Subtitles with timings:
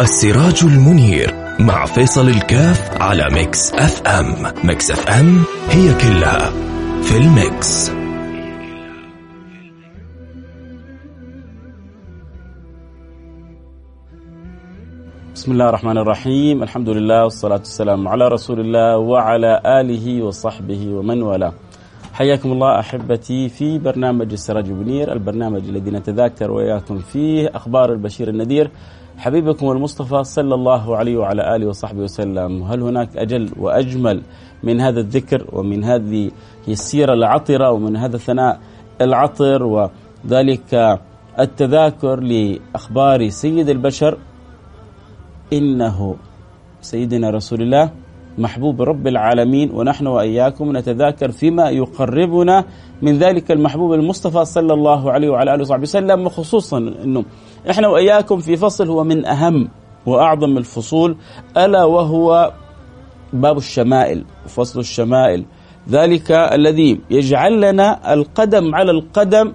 [0.00, 4.52] السراج المنير مع فيصل الكاف على Mix FM.
[4.64, 6.50] Mix FM هي كلها
[7.02, 7.90] في ال mix.
[15.34, 16.62] بسم الله الرحمن الرحيم.
[16.62, 21.52] الحمد لله والصلاة والسلام على رسول الله وعلى آله وصحبه ومن والاه.
[22.12, 28.70] حياكم الله أحبتي في برنامج السراج المنير البرنامج الذي نتذاكر وإياكم فيه أخبار البشير النذير.
[29.20, 32.62] حبيبكم المصطفى صلى الله عليه وعلى آله وصحبه وسلم.
[32.62, 34.22] هل هناك أجل وأجمل
[34.62, 36.30] من هذا الذكر ومن هذه
[36.68, 38.60] السيرة العطرة ومن هذا الثناء
[39.00, 41.00] العطر وذلك
[41.38, 44.18] التذاكر لأخبار سيد البشر؟
[45.52, 46.16] إنه
[46.80, 47.90] سيدنا رسول الله
[48.38, 52.64] محبوب رب العالمين ونحن وإياكم نتذاكر فيما يقربنا
[53.02, 57.24] من ذلك المحبوب المصطفى صلى الله عليه وعلى آله وصحبه وسلم وخصوصا إنه
[57.70, 59.68] إحنا وإياكم في فصل هو من أهم
[60.06, 61.16] وأعظم الفصول
[61.56, 62.52] ألا وهو
[63.32, 65.44] باب الشمائل فصل الشمائل.
[65.88, 69.52] ذلك الذي يجعل لنا القدم على القدم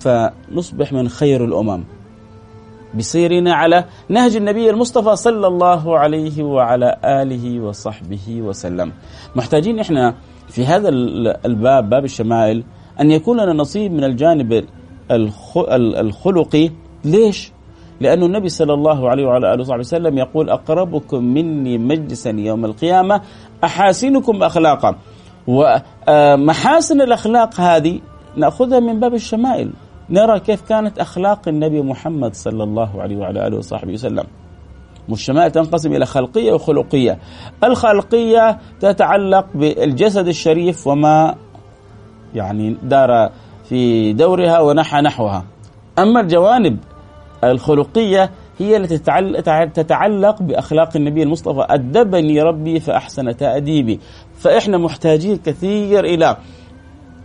[0.00, 1.84] فنصبح من خير الأمم.
[2.94, 8.92] بسيرنا على نهج النبي المصطفى صلى الله عليه وعلى آله وصحبه وسلم.
[9.36, 10.14] محتاجين إحنا
[10.48, 10.88] في هذا
[11.46, 12.64] الباب باب الشمائل
[13.00, 14.64] أن يكون لنا نصيب من الجانب
[16.00, 16.70] الخلقي
[17.04, 17.52] ليش؟
[18.00, 23.20] لأن النبي صلى الله عليه وعلى آله وصحبه وسلم يقول أقربكم مني مجلسا يوم القيامة
[23.64, 24.96] أحاسنكم أخلاقا
[25.46, 28.00] ومحاسن الأخلاق هذه
[28.36, 29.70] نأخذها من باب الشمائل
[30.12, 34.24] نرى كيف كانت أخلاق النبي محمد صلى الله عليه وعلى آله وصحبه وسلم.
[35.08, 37.18] والشمائل تنقسم إلى خلقية وخلقية.
[37.64, 41.34] الخلقية تتعلق بالجسد الشريف وما
[42.34, 43.30] يعني دار
[43.64, 45.44] في دورها ونحى نحوها.
[45.98, 46.78] أما الجوانب
[47.44, 48.98] الخلقية هي التي
[49.74, 54.00] تتعلق بأخلاق النبي المصطفى أدبني ربي فأحسن تأديبي.
[54.34, 56.36] فإحنا محتاجين كثير إلى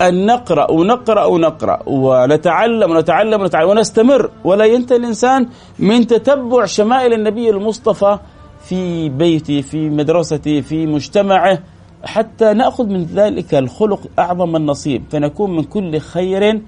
[0.01, 4.31] أن نقرأ ونقرأ ونقرأ ونتعلم ونتعلم ونتعلم ونستمر.
[4.43, 5.47] ولا ينتهي الإنسان
[5.79, 8.19] من تتبع شمائل النبي المصطفى
[8.61, 11.59] في بيته في مدرسته في مجتمعه
[12.03, 15.03] حتى نأخذ من ذلك الخلق أعظم النصيب.
[15.09, 16.61] فنكون من كل خير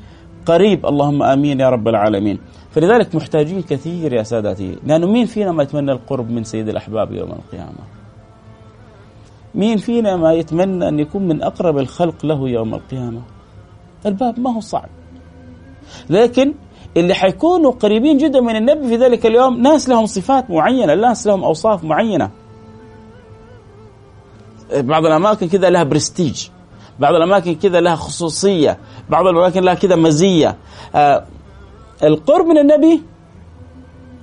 [0.46, 0.86] قريب.
[0.86, 2.40] اللهم آمين يا رب العالمين.
[2.72, 4.76] فلذلك محتاجين كثير يا سادتي.
[4.86, 7.99] لأنه مين فينا ما يتمنى القرب من سيد الأحباب يوم القيامة.
[9.56, 13.22] مين فينا ما يتمنى أن يكون من أقرب الخلق له يوم القيامة؟
[14.06, 14.90] الباب ما هو صعب.
[16.10, 16.54] لكن
[16.98, 21.44] اللي حيكونوا قريبين جدا من النبي في ذلك اليوم ناس لهم صفات معينة ناس لهم
[21.44, 22.30] أوصاف معينة.
[24.74, 26.48] بعض الأماكن كذا لها برستيج
[27.00, 28.78] بعض الأماكن كذا لها خصوصية
[29.10, 30.58] بعض الأماكن لها كذا مزية.
[30.96, 31.26] آه
[32.04, 33.02] القرب من النبي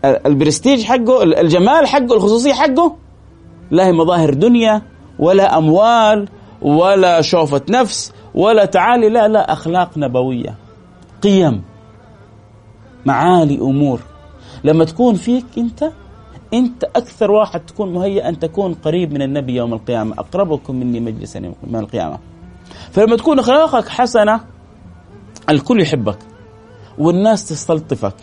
[0.04, 2.96] البرستيج حقه الجمال حقه الخصوصية حقه
[3.70, 4.82] لا هي مظاهر دنيا
[5.18, 6.28] ولا أموال
[6.62, 10.54] ولا شوفة نفس ولا تعالي لا لا أخلاق نبوية
[11.22, 11.62] قيم
[13.06, 14.00] معالي أمور.
[14.64, 15.90] لما تكون فيك أنت
[16.54, 21.38] أنت أكثر واحد تكون مهيأ أن تكون قريب من النبي يوم القيامة أقربكم مني مجلسا
[21.38, 22.18] يوم القيامة.
[22.92, 24.40] فلما تكون أخلاقك حسنة
[25.50, 26.18] الكل يحبك
[26.98, 28.14] والناس تستلطفك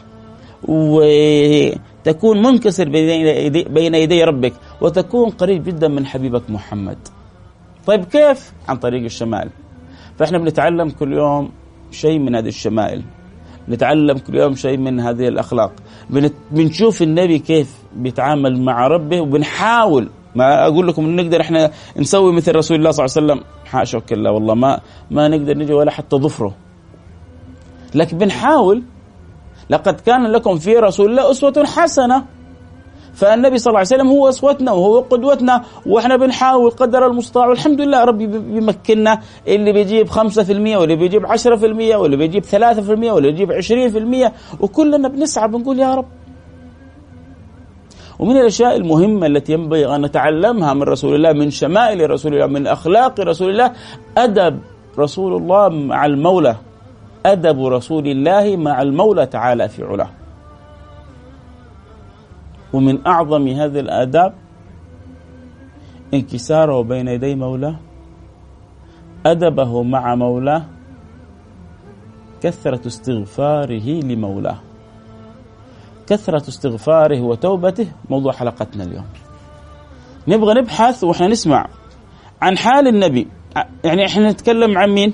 [0.68, 2.90] وتكون منكسر
[3.70, 6.98] بين يدي ربك وتكون قريب جدا من حبيبك محمد.
[7.86, 9.50] طيب كيف؟ عن طريق الشمال
[10.20, 11.52] فإحنا بنتعلم كل يوم
[11.92, 13.04] شيء من هذه الشمائل.
[13.70, 15.72] نتعلم كل يوم شيء من هذه الأخلاق.
[16.52, 20.10] بنشوف النبي كيف بيتعامل مع ربه وبنحاول.
[20.36, 23.44] ما أقول لكم نقدر إحنا نسوي مثل رسول الله صلى الله عليه وسلم.
[23.66, 24.80] حاشا وكلا والله ما
[25.12, 26.56] ما نقدر نجي ولا حتى ظفره.
[27.96, 28.84] لكن بنحاول.
[29.70, 32.26] لقد كان لكم في رسول الله أسوة حسنة.
[33.14, 38.04] فالنبي صلى الله عليه وسلم هو أسوتنا وهو قدوتنا وإحنا بنحاول قدر المستطاع والحمد لله
[38.04, 39.20] ربي بيمكننا.
[39.48, 45.80] اللي بيجيب 5% واللي بيجيب 10% واللي بيجيب 3% واللي بيجيب 20% وكلنا بنسعى بنقول
[45.80, 46.06] يا رب.
[48.20, 52.68] ومن الأشياء المهمة التي ينبغي أن نتعلمها من رسول الله من شمائل رسول الله من
[52.68, 53.72] أخلاق رسول الله
[54.18, 54.60] أدب
[55.00, 56.56] رسول الله مع المولى.
[57.26, 60.23] أدب رسول الله مع المولى تعالى في علاه.
[62.74, 64.34] ومن أعظم هذه الآداب
[66.14, 67.76] انكساره بين يدي مولاه
[69.26, 70.66] أدبه مع مولاه
[72.42, 74.58] كثرة استغفاره لمولاه.
[76.08, 79.06] كثرة استغفاره وتوبته موضوع حلقتنا اليوم.
[80.28, 81.68] نبغى نبحث وإحنا نسمع
[82.42, 83.28] عن حال النبي.
[83.84, 85.14] يعني إحنا نتكلم عن مين؟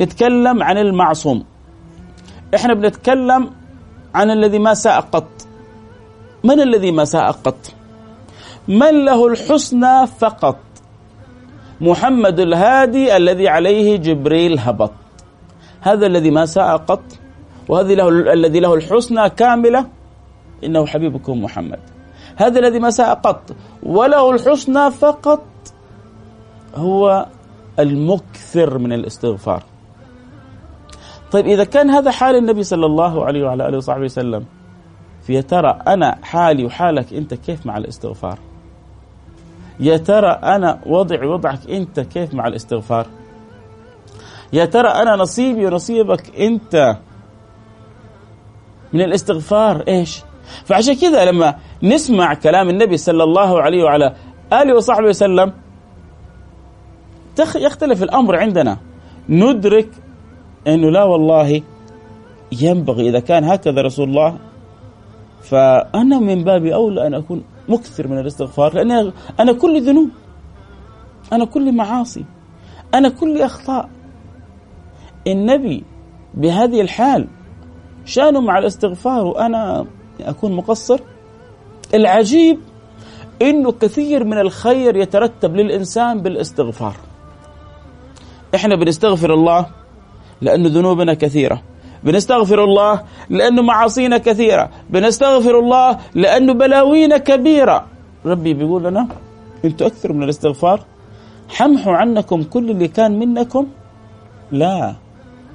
[0.00, 1.44] نتكلم عن المعصوم.
[2.54, 3.50] إحنا بنتكلم
[4.14, 5.28] عن الذي ما ساء قط.
[6.44, 7.74] من الذي ما ساء قط؟
[8.68, 10.58] من له الحسنى فقط.
[11.80, 14.92] محمد الهادي الذي عليه جبريل هبط.
[15.80, 17.02] هذا الذي ما ساء قط
[17.68, 19.86] وهذه له الذي له الحسنى كاملة
[20.64, 21.78] إنه حبيبكم محمد.
[22.36, 23.42] هذا الذي ما ساء قط
[23.82, 25.44] وله الحسنى فقط
[26.74, 27.26] هو
[27.78, 29.62] المكثر من الاستغفار.
[31.32, 34.44] طيب إذا كان هذا حال النبي صلى الله عليه وعلى آله وصحبه وسلم
[35.22, 38.38] فيا ترى أنا حالي وحالك أنت كيف مع الاستغفار؟
[39.80, 43.06] يا ترى أنا وضعي وضعك أنت كيف مع الاستغفار؟
[44.52, 46.96] يا ترى أنا نصيبي ونصيبك أنت
[48.92, 50.22] من الاستغفار؟ إيش؟
[50.64, 54.14] فعشان كذا لما نسمع كلام النبي صلى الله عليه وعلى
[54.52, 55.52] آله وصحبه وسلم
[57.56, 58.78] يختلف الأمر عندنا.
[59.28, 59.88] ندرك
[60.66, 61.62] أنه لا والله
[62.60, 64.38] ينبغي إذا كان هكذا رسول الله
[65.42, 70.08] فأنا من باب أولى أن أكون مكثر من الاستغفار لأن أنا كل ذنوب
[71.32, 72.24] أنا كل معاصي
[72.94, 73.88] أنا كل أخطاء.
[75.26, 75.84] النبي
[76.34, 77.28] بهذه الحال
[78.04, 79.86] شأنه مع الاستغفار وأنا
[80.20, 81.00] أكون مقصر.
[81.94, 82.58] العجيب
[83.42, 86.96] إنه كثير من الخير يترتب للإنسان بالاستغفار.
[88.54, 89.66] إحنا بنستغفر الله
[90.40, 91.62] لأن ذنوبنا كثيرة.
[92.04, 94.70] بنستغفر الله لأنه معاصينا كثيرة.
[94.90, 97.86] بنستغفر الله لأنه بلاوينا كبيرة.
[98.26, 99.08] ربي بيقول لنا
[99.64, 100.80] أنتوا أكثر من الاستغفار.
[101.48, 103.66] حمحوا عنكم كل اللي كان منكم.
[104.52, 104.94] لا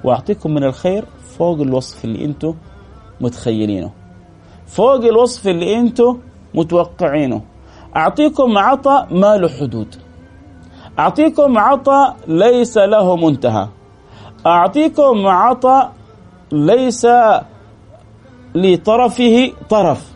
[0.03, 1.05] وأعطيكم من الخير
[1.37, 2.53] فوق الوصف اللي أنتوا
[3.21, 3.91] متخيلينه.
[4.67, 6.15] فوق الوصف اللي أنتوا
[6.53, 7.41] متوقعينه.
[7.95, 9.95] أعطيكم عطاء ما له حدود.
[10.99, 13.67] أعطيكم عطاء ليس له منتهى.
[14.45, 15.91] أعطيكم عطاء
[16.51, 17.07] ليس
[18.55, 20.13] لطرفه طرف.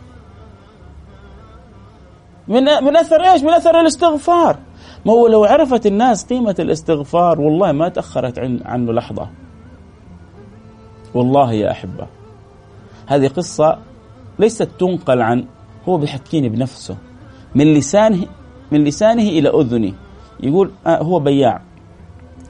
[2.48, 4.58] من من أثر إيش؟ من أثر الاستغفار.
[5.06, 9.28] ما هو لو عرفت الناس قيمة الاستغفار والله ما تأخرت عنه لحظة.
[11.14, 12.06] والله يا أحبة
[13.06, 13.78] هذه قصة
[14.38, 15.44] ليست تنقل عن
[15.88, 16.96] هو بيحكيني بنفسه.
[17.54, 18.26] من لسانه
[18.72, 19.94] من لسانه إلى أذني
[20.40, 21.62] يقول آه هو بياع.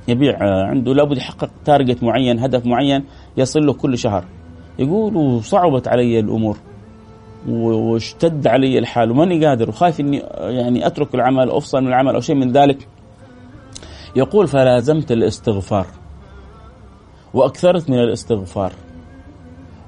[0.09, 3.05] يبيع آه، عنده لابد يحقق تارجت معين هدف معين
[3.37, 4.25] يصل له كل شهر.
[4.79, 6.59] يقول وصعبت علي الأمور
[7.49, 12.37] واشتد علي الحال وماني قادر وخايف إني يعني أترك العمل أفصل من العمل أو شيء
[12.37, 12.89] من ذلك.
[14.17, 15.87] يقول فلازمت الاستغفار
[17.35, 18.73] وأكثرت من الاستغفار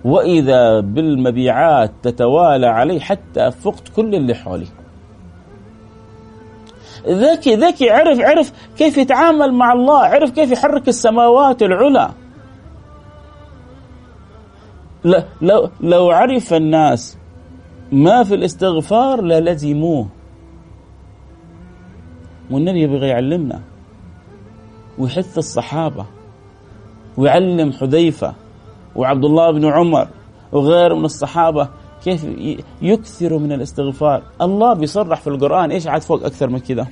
[0.04, 4.66] وإذا بالمبيعات تتوالى علي حتى فقت كل اللي حولي.
[7.08, 12.10] ذكي ذكي عرف عرف كيف يتعامل مع الله عرف كيف يحرك السماوات العلى.
[15.42, 17.18] لو لو عرف الناس
[17.92, 20.08] ما في الاستغفار للزموه
[22.50, 23.60] والنبي يبغى يعلمنا.
[24.98, 26.06] ويحث الصحابة.
[27.16, 28.34] ويعلم حذيفة
[28.96, 30.08] وعبد الله بن عمر
[30.52, 31.68] وغيره من الصحابة.
[32.04, 32.26] كيف
[32.82, 36.86] يكثروا من الاستغفار؟ الله بيصرح في القرآن إيش عاد فوق أكثر من كذا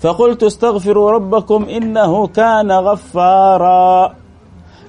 [0.00, 4.14] فقلت استغفروا ربكم إنه كان غفارا.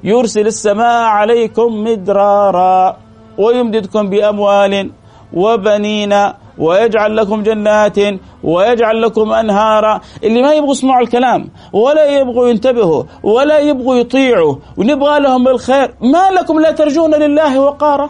[0.03, 2.97] يرسل السماء عليكم مدرارا
[3.37, 4.91] ويمددكم بأموال
[5.33, 6.13] وبنين
[6.57, 7.97] ويجعل لكم جنات
[8.43, 10.01] ويجعل لكم أنهارا.
[10.23, 16.29] اللي ما يبغوا يسمعوا الكلام ولا يبغوا ينتبهوا ولا يبغوا يطيعوا ونبغى لهم الخير ما
[16.29, 18.09] لكم لا ترجون لله وقارا.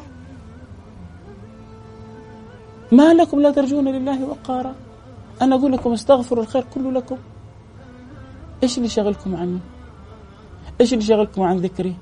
[2.92, 4.76] ما لكم لا ترجون لله وقارا.
[5.42, 7.18] أنا أقول لكم استغفروا الخير كله لكم.
[8.64, 9.60] إيش اللي شغلكم عني
[10.82, 11.96] إيش اللي شغلكم عن ذكري؟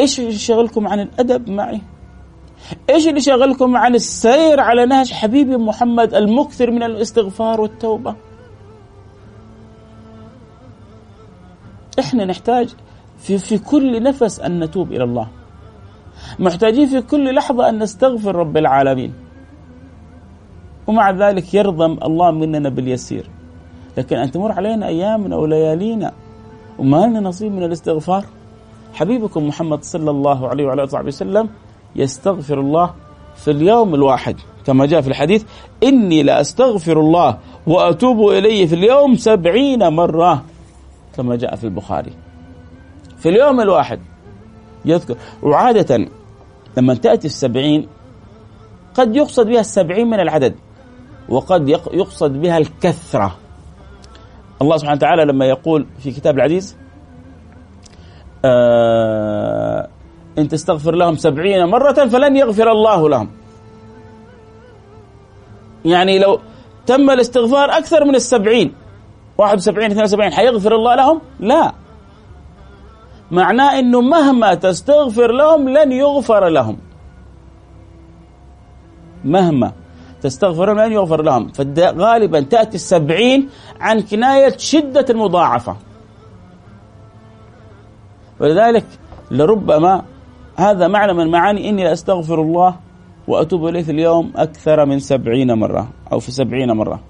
[0.00, 1.80] إيش اللي شغلكم عن الأدب معي؟
[2.90, 8.14] إيش اللي شغلكم عن السير على نهج حبيبي محمد المكثر من الاستغفار والتوبة؟
[11.98, 12.74] إحنا نحتاج
[13.18, 15.28] في, في كل نفس أن نتوب إلى الله.
[16.38, 19.21] محتاجين في كل لحظة أن نستغفر رب العالمين.
[20.86, 23.30] ومع ذلك يرضى الله مننا باليسير.
[23.96, 26.12] لكن أن تمر علينا أيامنا وليالينا
[26.78, 28.24] وما لنا نصيب من الاستغفار.
[28.94, 31.48] حبيبكم محمد صلى الله عليه وعلى آله وسلم
[31.96, 32.94] يستغفر الله
[33.36, 34.36] في اليوم الواحد.
[34.66, 35.44] كما جاء في الحديث
[35.82, 40.44] إني لأستغفر الله وأتوب إليه في اليوم سبعين مرة.
[41.16, 42.12] كما جاء في البخاري.
[43.18, 44.00] في اليوم الواحد
[44.84, 46.06] يذكر وعادة
[46.76, 47.86] لما تأتي السبعين
[48.94, 50.54] قد يقصد بها السبعين من العدد.
[51.28, 53.36] وقد يقصد بها الكثرة.
[54.62, 56.76] الله سبحانه وتعالى لما يقول في كتاب العزيز
[58.44, 59.88] آه
[60.38, 63.30] إن تستغفر لهم سبعين مرة فلن يغفر الله لهم.
[65.84, 66.40] يعني لو
[66.86, 68.74] تم الاستغفار أكثر من السبعين
[69.38, 71.72] 71 72 حيغفر الله لهم؟ لا.
[73.30, 76.78] معناه أنه مهما تستغفر لهم لن يغفر لهم.
[79.24, 79.72] مهما.
[80.22, 81.48] تستغفر لهم لن يغفر لهم.
[81.48, 83.48] فغالبا تأتي السبعين
[83.80, 85.76] عن كناية شدة المضاعفة.
[88.40, 88.84] ولذلك
[89.30, 90.02] لربما
[90.56, 92.74] هذا معنى من معاني إني لأستغفر الله
[93.28, 97.00] وأتوب إليه في اليوم أكثر من سبعين مرة أو في سبعين مرة.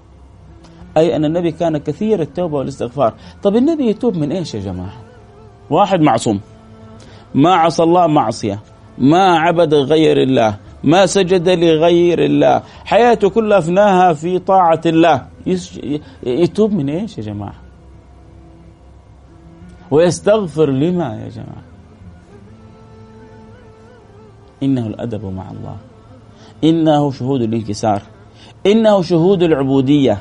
[0.97, 3.13] أي أن النبي كان كثير التوبة والاستغفار.
[3.43, 4.93] طب النبي يتوب من إيش يا جماعة؟
[5.69, 6.39] واحد معصوم.
[7.35, 8.59] ما عصى الله معصية.
[8.97, 10.57] ما عبد غير الله.
[10.83, 12.63] ما سجد لغير الله.
[12.85, 15.27] حياته كلها أفناها في طاعة الله.
[16.23, 17.55] يتوب من إيش يا جماعة؟
[19.91, 21.63] ويستغفر لما يا جماعة.
[24.63, 25.77] إنه الأدب مع الله.
[26.63, 28.01] إنه شهود الانكسار.
[28.65, 30.17] إنه شهود العبودية.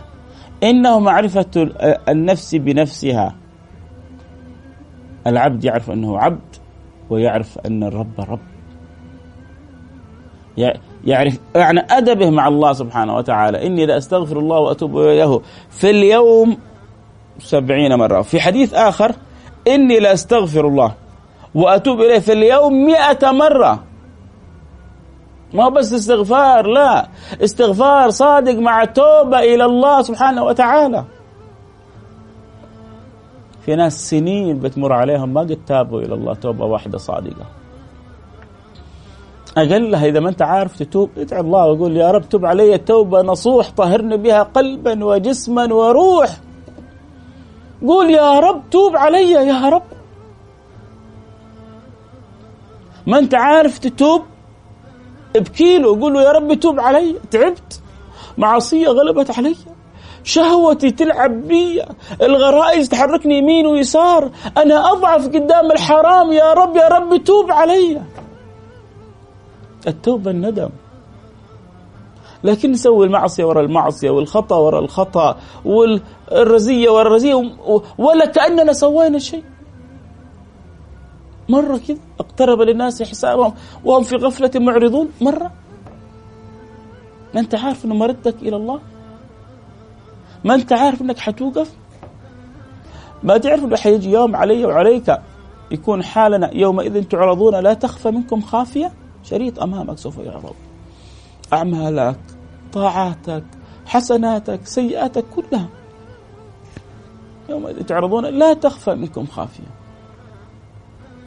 [0.62, 1.71] إنه معرفة
[2.09, 3.35] النفس بنفسها.
[5.26, 6.57] العبد يعرف أنه عبد
[7.11, 8.51] ويعرف أن الرب رب.
[11.04, 13.66] يعرف يعني أدبه مع الله سبحانه وتعالى.
[13.66, 15.40] إني لأستغفر الله وأتوب إليه
[15.71, 16.56] في اليوم
[17.38, 18.23] سبعين مرة.
[18.23, 19.14] في حديث آخر
[19.68, 20.94] إني لأستغفر الله
[21.54, 23.82] وأتوب إليه في اليوم مئة مرة.
[25.54, 27.09] ما بس استغفار لا.
[27.44, 31.04] استغفار صادق مع توبة إلى الله سبحانه وتعالى.
[33.64, 37.62] في ناس سنين بتمر عليهم ما قد تابوا إلى الله توبة واحدة صادقة.
[39.56, 43.71] أقلها إذا ما أنت عارف تتوب ادعي الله وقول يا رب تب علي توبة نصوح
[43.71, 46.30] طهرني بها قلبا وجسما وروح.
[47.87, 49.82] قول يا رب توب علي يا رب.
[53.06, 54.23] ما أنت عارف تتوب
[55.37, 57.16] ابكي له قول له يا رب توب علي.
[57.30, 57.80] تعبت
[58.38, 59.56] معصية غلبت علي
[60.25, 61.82] شهوتي تلعب بي
[62.23, 66.32] الغرائز تحركني يمين ويسار أنا أضعف قدام الحرام.
[66.32, 68.02] يا رب يا رب توب علي.
[69.86, 70.68] التوبة الندم.
[72.44, 77.52] لكن نسوي المعصية ورا المعصية والخطأ ورا الخطأ والرزية ورا الرزية
[77.98, 79.44] ولا كأننا سوينا شيء.
[81.48, 85.08] مرة كذا اقترب للناس حسابهم وهم في غفلة معرضون.
[85.20, 85.52] مرة.
[87.34, 88.80] ما أنت عارف أنه مردك إلى الله؟
[90.44, 91.72] ما أنت عارف أنك حتوقف؟
[93.22, 95.18] ما تعرف أنه حيجي يوم علي وعليك
[95.70, 100.54] يكون حالنا يومئذ تعرضون لا تخفى منكم خافية؟ شريط أمامك سوف يعرض
[101.52, 102.18] أعمالك
[102.72, 103.44] طاعاتك
[103.86, 105.68] حسناتك سيئاتك كلها.
[107.48, 109.72] يومئذ تعرضون لا تخفى منكم خافية.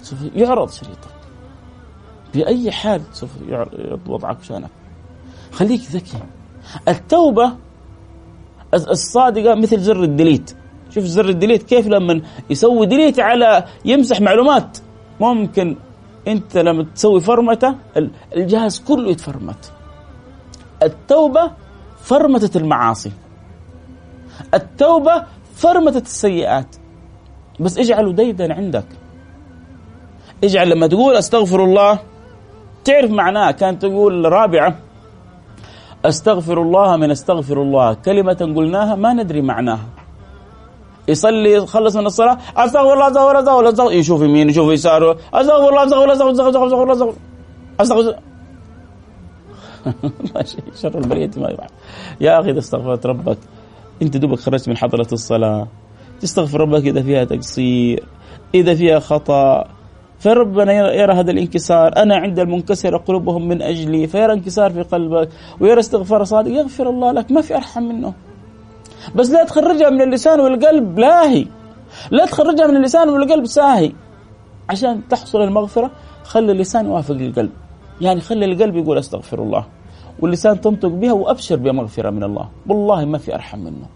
[0.02, 1.16] سوف يعرض شريطك.
[2.34, 4.70] بأي حال سوف يعرض وضعك شأنك.
[5.52, 6.18] خليك ذكي.
[6.88, 7.56] التوبة
[8.74, 10.56] الصادقة مثل زر ال delete.
[10.90, 14.78] شوف زر ال delete كيف لما يسوي delete على يمسح معلومات.
[15.20, 15.76] ممكن
[16.28, 17.76] انت لما تسوي فرمتة
[18.36, 19.72] الجهاز كله يتفرمت.
[20.84, 21.52] التوبة
[22.02, 23.12] فرمتت المعاصي.
[24.54, 25.24] التوبة
[25.56, 26.76] فرمتت السيئات.
[27.60, 28.86] بس اجعله ديدا عندك.
[30.44, 32.00] اجعل لما تقول أستغفر الله
[32.84, 34.76] تعرف معناه كانت تقول رابعة.
[36.06, 37.94] أستغفر الله من أستغفر الله.
[37.94, 39.95] كلمة قلناها ما ندري معناها.
[41.08, 42.38] يصلي خلص من الصلاة.
[42.58, 46.50] أستغفر الله أستغفر الله أستغفر يشوف يمين يشوف يساره أستغفر الله أستغفر الله أستغفر الله
[46.66, 47.14] أستغفر الله
[47.80, 48.16] أستغفر الله.
[50.82, 51.70] شر البرية ما يفعل
[52.22, 53.38] يا أخي إذا استغفرت ربك
[54.02, 55.68] أنت دوبك خرجت من حضرة الصلاة.
[56.22, 58.04] تستغفر ربك إذا فيها تقصير
[58.56, 59.64] إذا فيها خطأ.
[60.20, 61.98] فربنا يرى هذا الانكسار.
[61.98, 66.52] أنا عند المنكسر قلوبهم من أجلي فيرى انكسار في قلبك ويرى استغفار صادق.
[66.52, 68.14] يغفر الله لك ما في أرحم منه.
[69.16, 71.46] بس لا تخرجها من اللسان والقلب لاهي
[72.12, 73.92] لا تخرجها من اللسان والقلب ساهي
[74.70, 75.92] عشان تحصل المغفرة
[76.24, 77.52] خلي اللسان يوافق القلب
[78.02, 79.66] يعني خلي القلب يقول أستغفر الله.
[80.20, 82.50] واللسان تنطق بها وأبشر بمغفرة من الله.
[82.68, 83.88] والله ما في أرحم منه.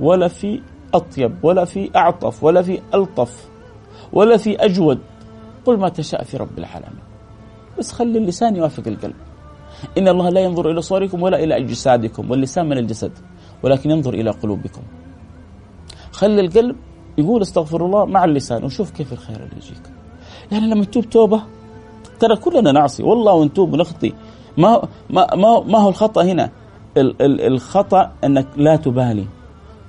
[0.00, 0.60] ولا في
[0.94, 3.48] أطيب ولا في أعطف ولا في ألطف
[4.12, 4.98] ولا في أجود.
[5.66, 7.02] قل ما تشاء في رب العالمين.
[7.78, 9.14] بس خلي اللسان يوافق القلب.
[9.98, 13.12] إن الله لا ينظر إلى صوركم ولا إلى أجسادكم واللسان من الجسد.
[13.62, 14.82] ولكن ينظر إلى قلوبكم.
[16.12, 16.76] خلي القلب
[17.18, 19.82] يقول استغفر الله مع اللسان وشوف كيف الخير اللي يجيك.
[20.52, 21.42] يعني لما تتوب توبة
[22.20, 23.02] ترى كلنا نعصي.
[23.02, 24.12] والله ونتوب ونخطي
[24.58, 26.50] ما ما ما, ما هو الخطأ هنا؟
[26.96, 29.26] ال ال الخطأ أنك لا تبالي.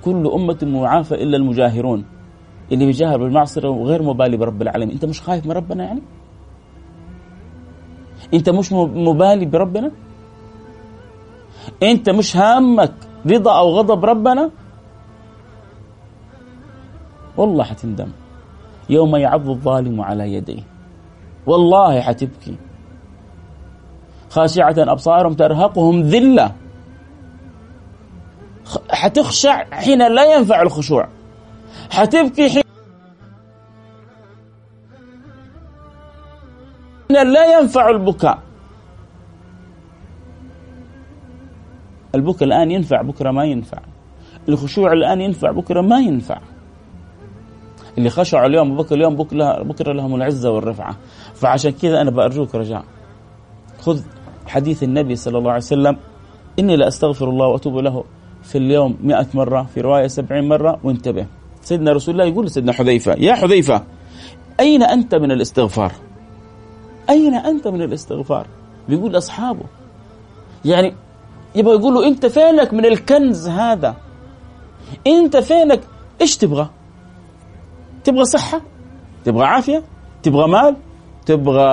[0.04, 2.04] كل أمة معافى إلا المجاهرون.
[2.72, 4.90] اللي بيجاهر بالمعصية وغير مبالي برب العالمين.
[4.90, 6.02] أنت مش خايف من ربنا يعني؟
[8.34, 9.90] أنت مش مبالي بربنا؟
[11.82, 12.94] أنت مش هامك
[13.26, 14.50] رضا أو غضب ربنا؟
[17.36, 18.08] والله حتندم.
[18.90, 20.62] يوم يعض الظالم على يديه.
[21.46, 22.56] والله حتبكي.
[24.30, 26.52] خاشعة أبصارهم ترهقهم ذلة.
[28.90, 31.08] حتخشع حين لا ينفع الخشوع.
[31.90, 32.62] حتبكي حين
[37.10, 38.38] لا ينفع البكاء.
[42.14, 43.78] البكاء الآن ينفع بكرة ما ينفع.
[44.48, 46.40] الخشوع الآن ينفع بكرة ما ينفع.
[47.98, 50.96] اللي خشعوا اليوم وبكوا اليوم بكرة, لهم العزة والرفعة.
[51.34, 52.84] فعشان كذا أنا بأرجوك رجاء
[53.80, 54.00] خذ
[54.46, 55.96] حديث النبي صلى الله عليه وسلم
[56.58, 58.04] إني لأستغفر الله وأتوب له
[58.42, 61.26] في اليوم مئة مرة في رواية سبعين مرة وانتبه.
[61.62, 63.82] سيدنا رسول الله يقول لسيدنا حذيفة يا حذيفة
[64.60, 65.92] أين أنت من الاستغفار؟
[67.10, 68.46] أين أنت من الاستغفار؟
[68.88, 69.64] بيقول لأصحابه.
[70.64, 70.94] يعني
[71.54, 73.96] يبغى يقولوا أنت فينك من الكنز هذا؟
[75.06, 75.80] أنت فينك؟
[76.20, 76.68] إيش تبغى؟
[78.04, 78.60] تبغى صحة؟
[79.24, 79.82] تبغى عافية؟
[80.22, 80.76] تبغى مال؟
[81.26, 81.66] تبغى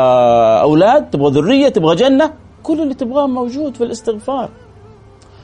[0.61, 4.49] أولاد؟ تبغى ذرية؟ تبغى جنة؟ كل اللي تبغاه موجود في الاستغفار.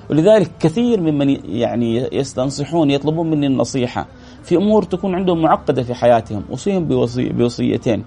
[0.09, 4.07] ولذلك كثير ممن يعني يستنصحون يطلبون مني النصيحة.
[4.43, 8.05] في أمور تكون عندهم معقدة في حياتهم أوصيهم بوصي بوصيتين.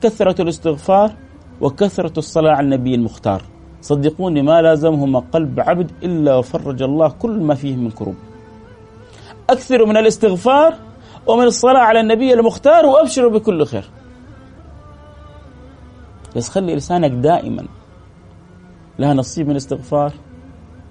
[0.00, 1.12] كثرة الاستغفار
[1.60, 3.42] وكثرة الصلاة على النبي المختار.
[3.82, 8.14] صدقوني ما لازمهما قلب عبد إلا وفرج الله كل ما فيه من كروب.
[9.50, 10.74] أكثروا من الاستغفار
[11.26, 13.84] ومن الصلاة على النبي المختار وأبشروا بكل خير.
[16.36, 17.66] بس خلي لسانك دائما
[18.98, 20.12] لها نصيب من الاستغفار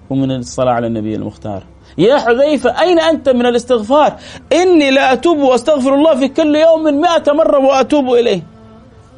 [0.09, 1.63] ومن الصلاة على النبي المختار.
[1.97, 4.15] يا حذيفة أين أنت من الاستغفار؟
[4.53, 8.43] إني لا أتوب وأستغفر الله في كل يوم مئة مرة وأتوب إليه.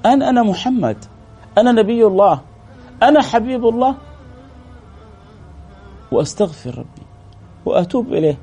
[0.06, 0.98] أنا أنا محمد.
[1.58, 2.53] أنا نبي الله.
[3.04, 3.96] أنا حبيب الله
[6.12, 7.06] وأستغفر ربي
[7.66, 8.38] وأتوب إليه.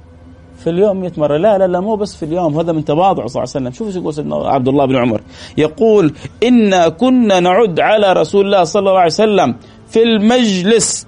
[0.57, 1.37] في اليوم 100 مرة.
[1.37, 3.71] لا لا لا مو بس في اليوم هذا من تواضع صلى الله عليه وسلم.
[3.73, 5.21] شوف إيش يقول سيدنا عبد الله بن عمر.
[5.57, 9.57] يقول إنا كنا نعد على رسول الله صلى الله عليه وسلم
[9.87, 11.07] في المجلس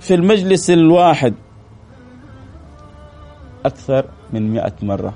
[0.00, 1.34] في المجلس الواحد
[3.64, 5.14] أكثر من مئة مرة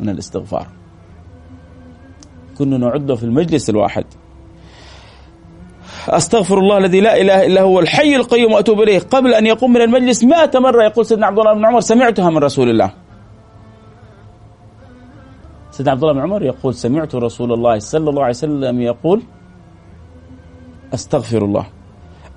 [0.00, 0.66] من الاستغفار.
[2.58, 4.04] كنا نعده في المجلس الواحد.
[6.08, 8.98] أستغفر الله الذي لا إله إلا هو الحي القيوم وأتوب إليه.
[8.98, 12.38] قبل أن يقوم من المجلس مائة مرة يقول سيدنا عبد الله بن عمر سمعتها من
[12.38, 12.90] رسول الله.
[15.70, 19.22] سيدنا عبد الله بن عمر يقول سمعت رسول الله صلى الله عليه وسلم يقول
[20.94, 21.66] أستغفر الله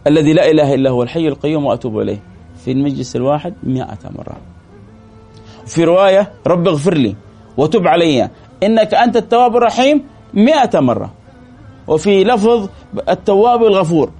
[0.07, 2.19] الذي لا إله إلا هو الحي القيوم وأتوب إليه.
[2.65, 4.37] في المجلس الواحد مئة مرة.
[5.65, 7.15] في رواية رب اغفر لي
[7.57, 8.29] وتب علي
[8.63, 10.03] إنك أنت التواب الرحيم
[10.33, 11.16] مئة مرة.
[11.87, 12.69] وفي لفظ
[13.09, 14.11] التواب الغفور.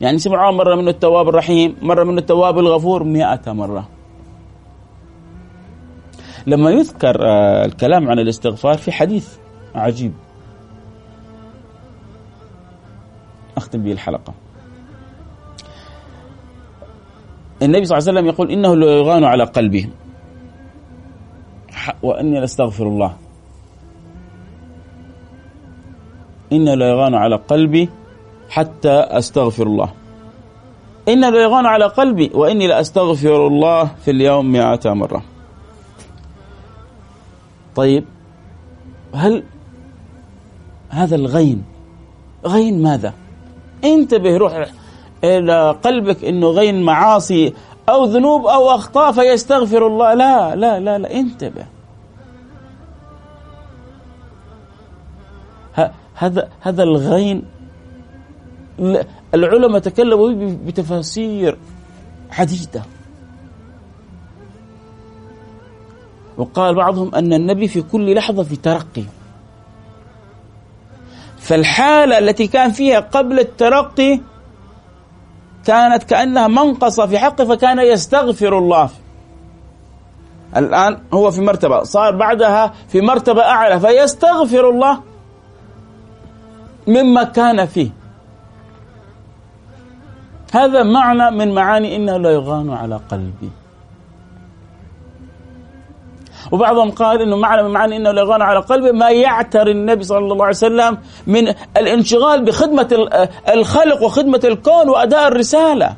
[0.00, 3.88] يعني سمعوا مرة منه التواب الرحيم مرة منه التواب الغفور مئة مرة.
[6.46, 9.36] لما يذكر آه، الكلام عن الاستغفار في حديث
[9.74, 10.12] عجيب.
[13.56, 14.34] أختم به الحلقة.
[17.62, 19.88] النبي صلى الله عليه وسلم يقول إنه لا يغان على قلبه.
[22.02, 23.16] وإني لأستغفر الله.
[26.52, 27.88] إن لا يغان على قلبي
[28.50, 29.88] حتى أستغفر الله.
[31.08, 35.22] إن لا يغان على قلبي وإني لأستغفر الله في اليوم مئة مرة.
[37.76, 38.04] طيب
[39.14, 39.42] هل
[40.88, 41.64] هذا الغين
[42.46, 43.12] غين ماذا؟
[43.84, 44.66] انتبه روح
[45.24, 47.54] إلى قلبك أنه غين معاصي
[47.88, 50.14] أو ذنوب أو أخطاء فيستغفر الله.
[50.14, 51.66] لا لا لا لا انتبه.
[56.16, 57.44] هذا هذا الغين
[59.34, 61.58] العلماء تكلموا بتفاسير
[62.32, 62.82] عديده
[66.36, 69.04] وقال بعضهم أن النبي في كل لحظة في ترقي.
[71.38, 74.20] فالحالة التي كان فيها قبل الترقي
[75.66, 78.90] كانت كأنها منقصة في حقه فكان يستغفر الله.
[80.56, 85.00] الآن هو في مرتبة صار بعدها في مرتبة أعلى فيستغفر الله.
[86.86, 87.90] مما كان فيه.
[90.52, 93.50] هذا معنى من معاني إنه لا يغان على قلبي.
[96.52, 100.18] وبعضهم قال إنه معنى من معاني إنه لا يغان على قلبي ما يعتري النبي صلى
[100.18, 103.08] الله عليه وسلم من الانشغال بخدمة
[103.48, 105.94] الخلق وخدمة الكون وأداء الرسالة.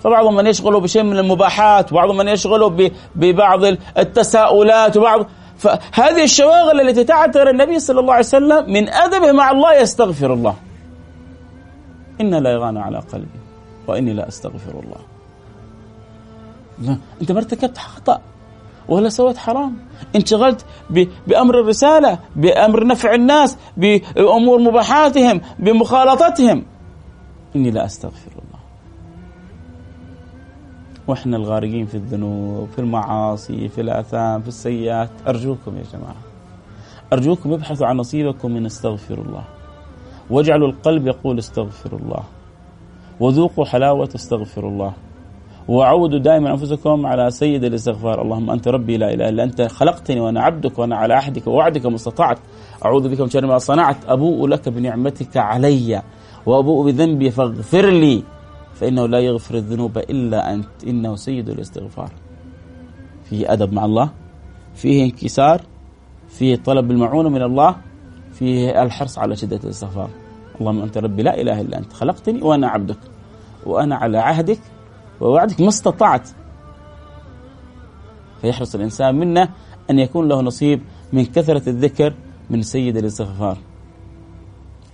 [0.00, 3.64] فبعضهم من يشغلوا بشيء من المباحات وبعضهم من يشغلوا ببعض
[3.98, 5.26] التساؤلات وبعض
[5.60, 10.56] فهذه الشواغل التي تعتر النبي صلى الله عليه وسلم من أدبه مع الله يستغفر الله.
[12.20, 13.40] إن لا يغان على قلبي
[13.86, 15.00] وإني لا أستغفر الله.
[17.20, 18.20] أنت ما ارتكبت خطأ
[18.88, 19.76] ولا سويت حرام.
[20.16, 20.64] انشغلت
[21.26, 26.64] بأمر الرسالة بأمر نفع الناس بأمور مباحاتهم بمخالطتهم.
[27.56, 28.30] إني لا أستغفر
[31.10, 35.10] وإحنا الغارقين في الذنوب في المعاصي في الآثام في السيئات.
[35.28, 36.16] أرجوكم يا جماعة
[37.12, 39.44] أرجوكم ابحثوا عن نصيبكم من استغفر الله.
[40.30, 42.22] واجعلوا القلب يقول استغفر الله.
[43.20, 44.92] وذوقوا حلاوة استغفر الله.
[45.68, 48.22] وعودوا دائما أنفسكم على سيد الاستغفار.
[48.22, 51.94] اللهم أنت ربي لا إله إلا أنت خلقتني وأنا عبدك وأنا على عهدك ووعدك ما
[51.94, 52.38] استطعت
[52.84, 53.96] أعوذ بك من شر ما صنعت.
[54.08, 56.02] أبوء لك بنعمتك علي.
[56.46, 58.22] وأبوء بذنبي فاغفر لي.
[58.80, 62.12] فإنه لا يغفر الذنوب إلا انت إنه سيد الاستغفار.
[63.24, 64.10] فيه أدب مع الله
[64.74, 65.62] فيه انكسار
[66.28, 67.76] فيه طلب المعونة من الله
[68.32, 70.10] فيه الحرص على شدة الاستغفار.
[70.60, 72.98] اللهم أنت ربي لا إله إلا أنت خلقتني وأنا عبدك
[73.66, 74.58] وأنا على عهدك
[75.20, 76.28] ووعدك ما استطعت.
[78.40, 79.48] فيحرص الإنسان منا
[79.90, 80.80] أن يكون له نصيب
[81.12, 82.14] من كثرة الذكر
[82.50, 83.58] من سيد الاستغفار.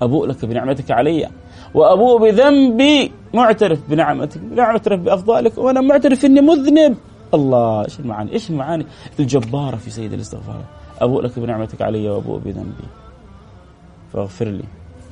[0.03, 1.31] أبوء لك بنعمتك علي.
[1.77, 6.97] وأبوء بذنبي معترف بنعمتك معترف بأفضالك وأنا معترف أني مذنب.
[7.35, 8.87] الله إيش المعاني؟ إيش المعاني؟
[9.21, 10.65] الجبارة في سيد الاستغفار؟
[11.01, 12.89] أبوء لك بنعمتك علي وأبوء بذنبي.
[14.13, 14.65] فاغفر لي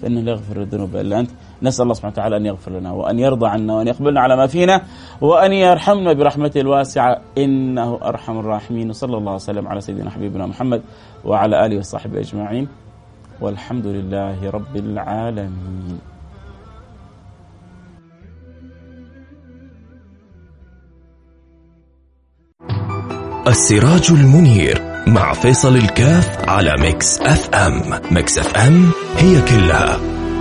[0.03, 1.31] فإنه لا يغفر الذنوب إلا أنت.
[1.62, 4.83] نسأل الله سبحانه وتعالى أن يغفر لنا وأن يرضى عنا وأن يقبلنا على ما فينا
[5.20, 7.20] وأن يرحمنا برحمته الواسعة.
[7.38, 8.92] إنه أرحم الراحمين.
[8.92, 10.83] صلى الله وسلم على سيدنا حبيبنا محمد
[11.24, 12.68] وعلى آله وصحبه أجمعين.
[13.40, 16.13] والحمد لله رب العالمين.
[23.48, 27.83] السراج المنير مع فيصل الكاف على Mix FM.
[28.11, 29.98] Mix FM هي كلها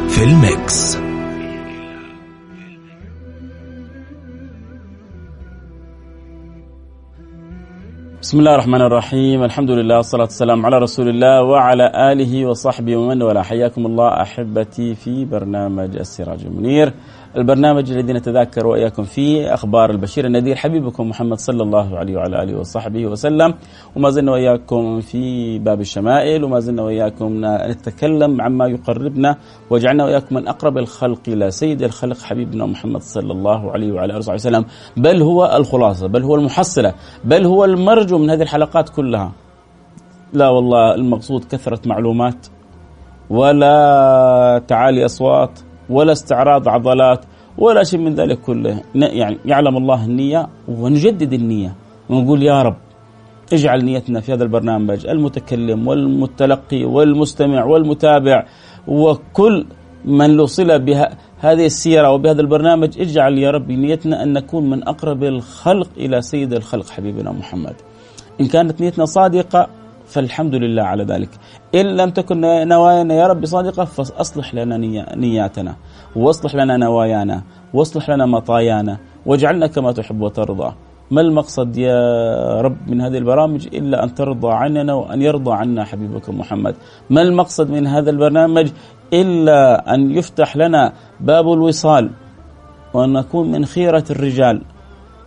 [0.07, 0.97] في ال mix.
[8.21, 9.43] بسم الله الرحمن الرحيم.
[9.43, 14.95] الحمد لله والصلاة والسلام على رسول الله وعلى آله وصحبه ومن والاه حياكم الله أحبتي
[14.95, 16.93] في برنامج السراج المنير.
[17.38, 20.56] البرنامج الذي نتذاكر وإياكم فيه أخبار البشير النذير.
[20.56, 23.54] حبيبكم محمد صلى الله عليه وعلى آله وصحبه وسلم.
[23.96, 29.36] وما زلنا وإياكم في باب الشمائل وما زلنا وإياكم نتكلم عما يقربنا.
[29.69, 34.34] وجعلنا وإياكم من أقرب الخلق إلى سيد الخلق حبيبنا محمد صلى الله عليه وعلى آله
[34.34, 34.65] وسلم.
[34.98, 36.93] بل هو الخلاصة بل هو المحصلة
[37.26, 39.32] بل هو المرجو من هذه الحلقات كلها.
[40.34, 42.48] لا والله المقصود كثرة معلومات
[43.30, 45.60] ولا تعالي أصوات
[45.93, 47.25] ولا استعراض عضلات
[47.58, 48.82] ولا شيء من ذلك كله.
[48.95, 51.75] يعني يعلم الله النية ونجدد النية.
[52.10, 52.75] ونقول يا رب
[53.53, 58.45] اجعل نيتنا في هذا البرنامج المتكلم والمتلقي والمستمع والمتابع
[58.88, 59.65] وكل
[60.06, 62.99] من له صلة بهذه السيرة وبهذا البرنامج.
[62.99, 67.75] اجعل يا رب نيتنا أن نكون من أقرب الخلق إلى سيد الخلق حبيبنا محمد.
[68.41, 69.67] إن كانت نيتنا صادقة
[70.05, 71.29] فالحمد لله على ذلك.
[71.75, 74.77] إن لم تكن نوايانا يا رب صادقة فأصلح لنا
[75.15, 75.75] نياتنا
[76.15, 80.73] واصلح لنا نوايانا واصلح لنا مطايانا واجعلنا كما تحب وترضى.
[81.11, 86.29] ما المقصد يا رب من هذه البرامج؟ إلا أن ترضى عننا وأن يرضى عنا حبيبك
[86.29, 86.75] محمد.
[87.09, 88.71] ما المقصد من هذا البرنامج؟
[89.13, 92.09] إلا أن يفتح لنا باب الوصال
[92.93, 94.61] وأن نكون من خيرة الرجال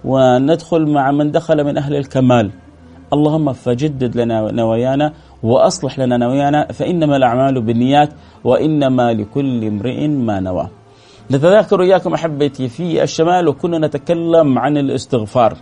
[0.04, 2.50] وندخل مع من دخل من أهل الكمال.
[3.12, 8.11] اللهم فجدد لنا نوايانا وأصلح لنا نوايانا فإنما الأعمال بالنيات
[8.45, 10.69] وإنما لكل امرئ ما نوى.
[11.31, 15.57] نتذاكر إياكم أحبتي في الشمال وكنا نتكلم عن الاستغفار.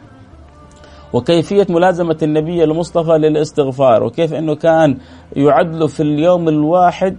[1.13, 4.99] وكيفية ملازمة النبي المصطفى للاستغفار وكيف أنه كان
[5.37, 7.17] يعد في اليوم الواحد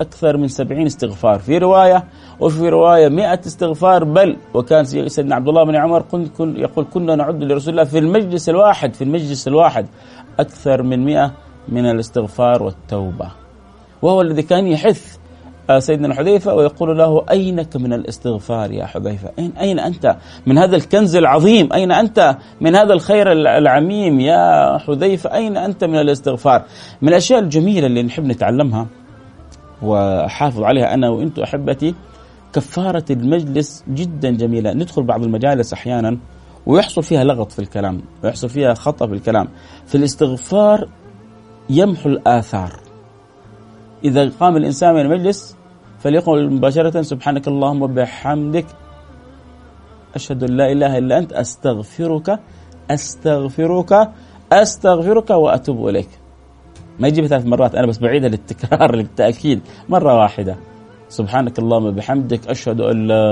[0.00, 1.38] أكثر من سبعين استغفار.
[1.38, 2.04] في رواية
[2.40, 6.04] وفي رواية مئة استغفار بل وكان سيدنا عبد الله بن عمر
[6.40, 9.86] يقول كنا نعد لرسول الله في المجلس الواحد في المجلس الواحد
[10.38, 11.32] أكثر من مئة
[11.68, 13.30] من الاستغفار والتوبة.
[14.02, 15.18] وهو الذي كان يحث
[15.70, 20.76] آه، سيدنا حذيفة ويقول له أينك من الاستغفار يا حذيفة؟ أين, أين أنت من هذا
[20.76, 26.62] الكنز العظيم؟ أين أنت من هذا الخير العميم يا حذيفة؟ أين أنت من الاستغفار؟
[27.02, 28.86] من الأشياء الجميلة اللي نحب نتعلمها
[29.82, 31.94] وأحافظ عليها أنا وأنتم أحبتي
[32.52, 34.72] كفارة المجلس جدا جميلة.
[34.72, 36.18] ندخل بعض المجالس أحيانا
[36.66, 39.48] ويحصل فيها لغط في الكلام ويحصل فيها خطأ في الكلام.
[39.86, 40.88] في الاستغفار
[41.70, 42.80] يمحو الآثار.
[44.04, 45.56] إذا قام الإنسان من المجلس
[45.98, 48.66] فليقل مباشرة سبحانك اللهم وبحمدك
[50.14, 52.40] أشهد أن لا إله إلا أنت أستغفرك
[52.90, 54.10] أستغفرك
[54.52, 56.08] أستغفرك وأتوب إليك.
[56.98, 57.74] ما يجيب ثلاث مرات.
[57.74, 59.60] أنا بس بعيدها للتكرار للتأكيد.
[59.88, 60.56] مرة واحدة.
[61.08, 63.24] سبحانك اللهم بحمدك أشهد أن لا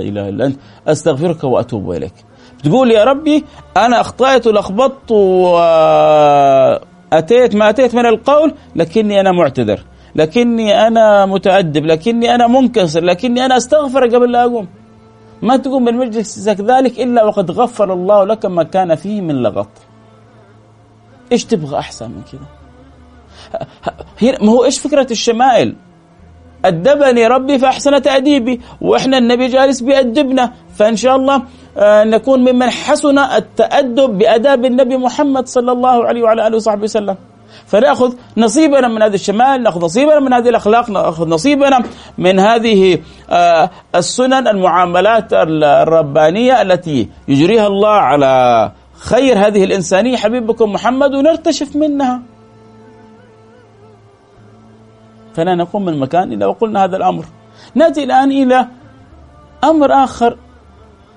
[0.00, 0.56] إله إلا أنت
[0.88, 2.14] أستغفرك وأتوب إليك.
[2.62, 3.44] تقول يا ربي
[3.76, 5.10] أنا أخطأت ولخبطت
[7.12, 9.80] وأتيت ما أتيت من القول لكني أنا معتذر
[10.14, 14.68] لكني أنا متأدب لكني أنا منكسر لكني أنا أستغفر قبل لا أقوم.
[15.42, 19.68] ما تقوم من مجلسك ذلك إلا وقد غفر الله لك ما كان فيه من لغط.
[21.32, 22.40] إيش تبغى أحسن من كذا
[24.42, 25.76] ما هو إيش فكرة الشمائل؟
[26.64, 31.42] أدبني ربي فأحسن تأديبي وإحنا النبي جالس بيأدبنا فإن شاء الله
[31.78, 37.16] آه، نكون ممن حسن التأدب بأداب النبي محمد صلى الله عليه وعلى آله وصحبه وسلم.
[37.66, 41.82] فنأخذ نصيبنا من هذه الشمال نأخذ نصيبنا من هذه الأخلاق نأخذ نصيبنا
[42.18, 42.98] من هذه
[43.30, 50.16] آه، السنن المعاملات الربانية التي يجريها الله على خير هذه الإنسانية.
[50.16, 52.22] حبيبكم محمد ونرتشف منها.
[55.40, 57.24] فلا نقوم من مكان إلا وقلنا هذا الأمر.
[57.74, 58.68] نأتي الآن إلى
[59.64, 60.36] أمر آخر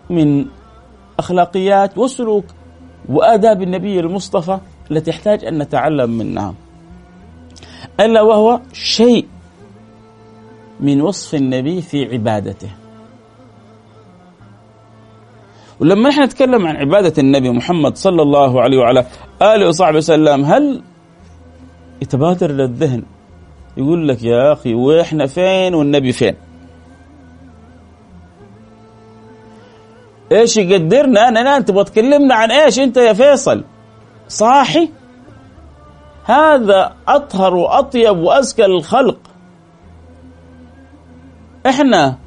[0.09, 0.45] من
[1.19, 2.45] أخلاقيات وسلوك
[3.09, 4.59] وآداب النبي المصطفى
[4.91, 6.53] التي يحتاج أن نتعلم منها.
[7.99, 9.27] ألا وهو شيء
[10.79, 12.69] من وصف النبي في عبادته.
[15.79, 19.05] ولما نحن نتكلم عن عبادة النبي محمد صلى الله عليه وعلى
[19.41, 20.81] آله وصحبه وسلم هل
[22.01, 23.03] يتبادر للذهن
[23.77, 26.35] يقول لك يا أخي وإحنا فين والنبي فين؟
[30.31, 33.63] إيش يقدرنا؟ أنا لا أنت تبغى تكلمنا عن إيش أنت يا فيصل؟
[34.27, 34.89] صاحي؟
[36.25, 39.19] هذا أطهر وأطيب وأزكى للخلق
[41.65, 42.17] إحنا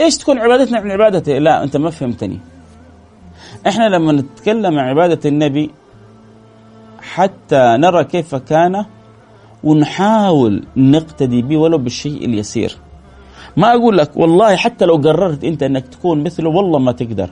[0.00, 2.40] إيش تكون عبادتنا من عبادته؟ لا أنت ما فهمتني.
[3.66, 5.70] إحنا لما نتكلم عن عبادة النبي
[7.00, 8.84] حتى نرى كيف كان
[9.64, 12.76] ونحاول نقتدي به ولو بالشيء اليسير.
[13.56, 17.30] ما أقول لك والله حتى لو قررت أنت إنك تكون مثله والله ما تقدر.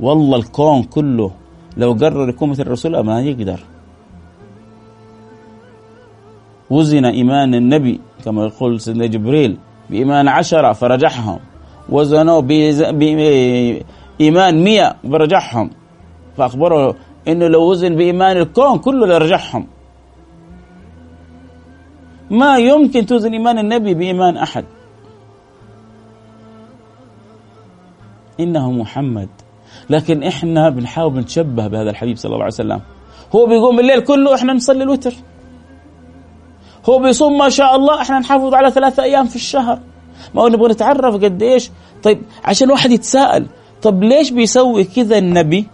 [0.00, 1.30] والله الكون كله
[1.76, 3.60] لو قرر يكون مثل الرسول ما يقدر.
[6.70, 9.56] وزن إيمان النبي كما يقول سيدنا جبريل
[9.90, 11.38] بإيمان عشرة فرجحهم
[11.88, 12.40] وزنوا
[14.18, 15.70] بإيمان مئة برجحهم
[16.36, 16.96] فأخبره
[17.28, 19.66] إنه لو وزن بإيمان الكون كله لرجحهم
[22.30, 24.64] ما يمكن توزن إيمان النبي بإيمان أحد.
[28.40, 29.28] إنه محمد.
[29.90, 32.80] لكن إحنا بنحاول نتشبه بهذا الحبيب صلى الله عليه وسلم.
[33.34, 35.14] هو بيقوم الليل كله إحنا نصلي الوتر.
[36.88, 39.78] هو بيصوم ما شاء الله إحنا نحافظ على ثلاثة أيام في الشهر.
[40.34, 41.70] ما هو نبغى نتعرف قد إيش
[42.02, 43.46] طيب عشان واحد يتساءل
[43.82, 45.66] طب ليش بيسوي كذا النبي؟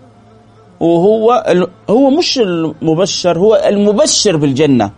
[0.81, 1.45] وهو
[1.91, 4.91] هو مش المبشر هو المبشر بالجنة.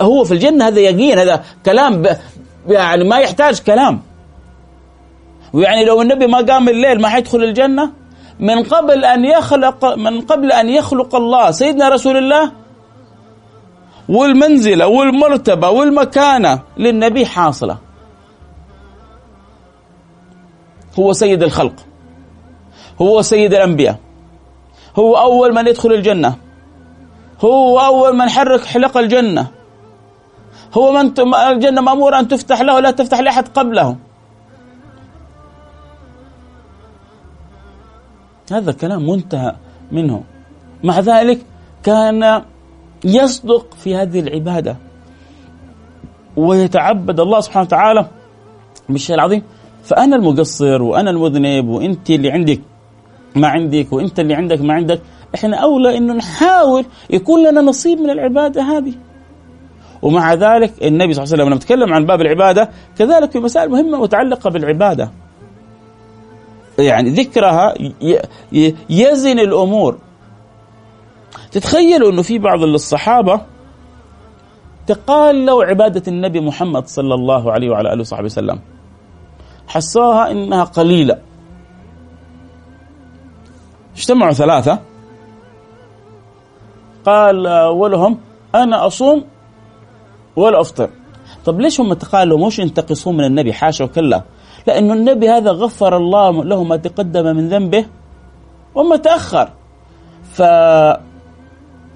[0.00, 2.06] هو في الجنة هذا يقين هذا كلام
[2.66, 4.02] يعني ما يحتاج كلام.
[5.52, 7.92] ويعني لو النبي ما قام الليل ما حيدخل الجنة؟
[8.40, 12.52] من قبل أن يخلق من قبل أن يخلق الله سيدنا رسول الله
[14.08, 17.78] والمنزلة والمرتبة والمكانة للنبي حاصلة.
[20.98, 21.74] هو سيد الخلق.
[23.00, 23.98] هو سيد الأنبياء.
[24.98, 26.36] هو أول من يدخل الجنة.
[27.40, 29.61] هو أول من حرك حلق الجنة.
[30.74, 33.96] هو من الجنة مأمور أن تفتح له لا تفتح لأحد قبله.
[38.52, 39.54] هذا كلام منتهى
[39.92, 40.22] منه.
[40.84, 41.40] مع ذلك
[41.82, 42.42] كان
[43.04, 44.76] يصدق في هذه العبادة.
[46.36, 48.06] ويتعبد الله سبحانه وتعالى
[48.88, 49.42] بالشيء العظيم.
[49.84, 52.60] فأنا المقصر وأنا المذنب وأنت اللي عندك
[53.36, 55.00] ما عندك وأنت اللي عندك ما عندك.
[55.34, 58.94] إحنا أولى أنه نحاول يكون لنا نصيب من العبادة هذه.
[60.02, 63.70] ومع ذلك النبي صلى الله عليه وسلم لما نتكلم عن باب العبادة كذلك في مسائل
[63.70, 65.10] مهمة متعلقة بالعبادة.
[66.78, 67.74] يعني ذكرها
[68.90, 69.98] يزن الأمور.
[71.52, 73.40] تتخيلوا إنه في بعض الصحابة
[74.86, 78.60] تقالوا عبادة النبي محمد صلى الله عليه وعلى آله وصحبه وسلم.
[79.66, 81.18] حسوها إنها قليلة.
[83.96, 84.78] اجتمعوا ثلاثة.
[87.06, 88.18] قال اولهم
[88.54, 89.24] أنا أصوم
[90.36, 90.90] ولا أفطر.
[91.44, 94.22] طب ليش هم تقالوا مش ينتقصون من النبي حاشا وكلا؟
[94.66, 97.86] لأن النبي هذا غفر الله له ما تقدم من ذنبه
[98.74, 99.48] وما تأخر.
[100.32, 100.42] ف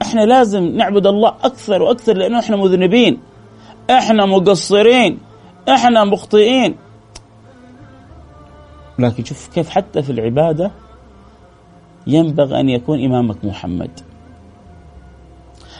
[0.02, 3.20] إحنا لازم نعبد الله أكثر وأكثر لأنه إحنا مذنبين.
[3.90, 5.18] إحنا مقصرين.
[5.68, 6.76] إحنا مخطئين.
[8.98, 10.70] لكن شوف كيف حتى في العبادة
[12.06, 13.90] ينبغي أن يكون إمامك محمد.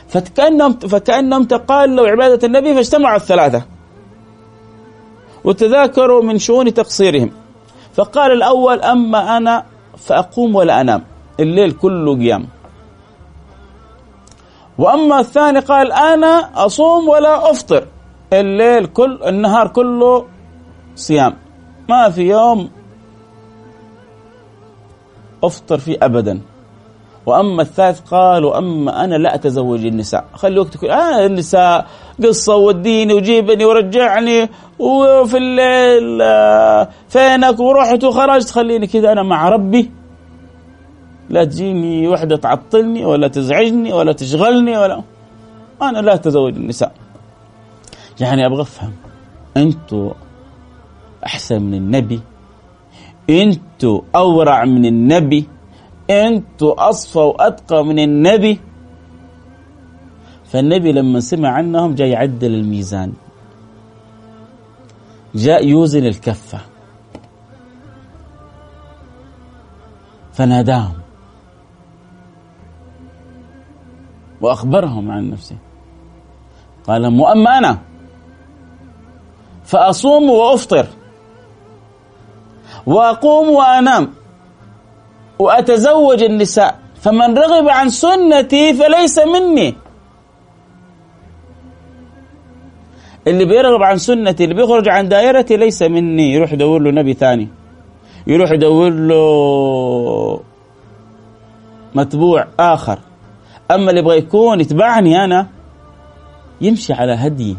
[0.09, 3.62] فكأنهم فكأنهم تقالوا عبادة النبي فاجتمعوا الثلاثة.
[5.45, 7.31] وتذاكروا من شؤون تقصيرهم.
[7.95, 9.64] فقال الأول أما أنا
[9.99, 11.03] فأقوم ولا أنام.
[11.40, 12.49] الليل كله قيام.
[14.79, 17.87] وأما الثاني قال أنا أصوم ولا أفطر.
[18.33, 20.27] الليل كل النهار كله
[20.97, 21.37] صيام.
[21.88, 22.71] ما في يوم
[25.45, 26.40] أفطر فيه أبدا.
[27.27, 30.25] وأما الثالث قال واما أنا لا أتزوج النساء.
[30.35, 30.85] خلي وقتك.
[30.85, 31.87] آه النساء
[32.25, 38.51] قصة وديني وجيبني ورجعني وفي الليل آه، فينك ورحت وخرجت.
[38.51, 39.91] خليني كذا أنا مع ربي.
[41.31, 45.03] لا تجيني وحدة تعطلني ولا تزعجني ولا تشغلني ولا.
[45.83, 46.93] أنا لا أتزوج النساء.
[48.21, 48.93] يعني أبغى أفهم.
[49.57, 50.12] أنتوا
[51.27, 52.21] أحسن من النبي؟
[53.31, 55.56] أنتوا أورع من النبي؟
[56.11, 58.61] أنتوا أصفى وأتقى من النبي.
[60.45, 63.12] فالنبي لما سمع عنهم جاء يعدل الميزان
[65.35, 66.61] جاء يوزن الكفة.
[70.33, 70.99] فناداهم.
[74.40, 75.57] وأخبرهم عن نفسه.
[76.87, 77.79] قال وأما أنا.
[79.64, 80.87] فأصوم وأفطر.
[82.87, 84.26] وأقوم وأنام.
[85.38, 89.75] وأتزوج النساء فمن رغب عن سنتي فليس مني.
[93.27, 97.49] اللي بيرغب عن سنتي اللي بيخرج عن دائرتي ليس مني يروح يدور له نبي ثاني.
[98.27, 100.40] يروح يدور له
[101.94, 102.99] متبوع آخر.
[103.70, 105.46] أما اللي يبغى يكون يتبعني أنا
[106.61, 107.57] يمشي على هدي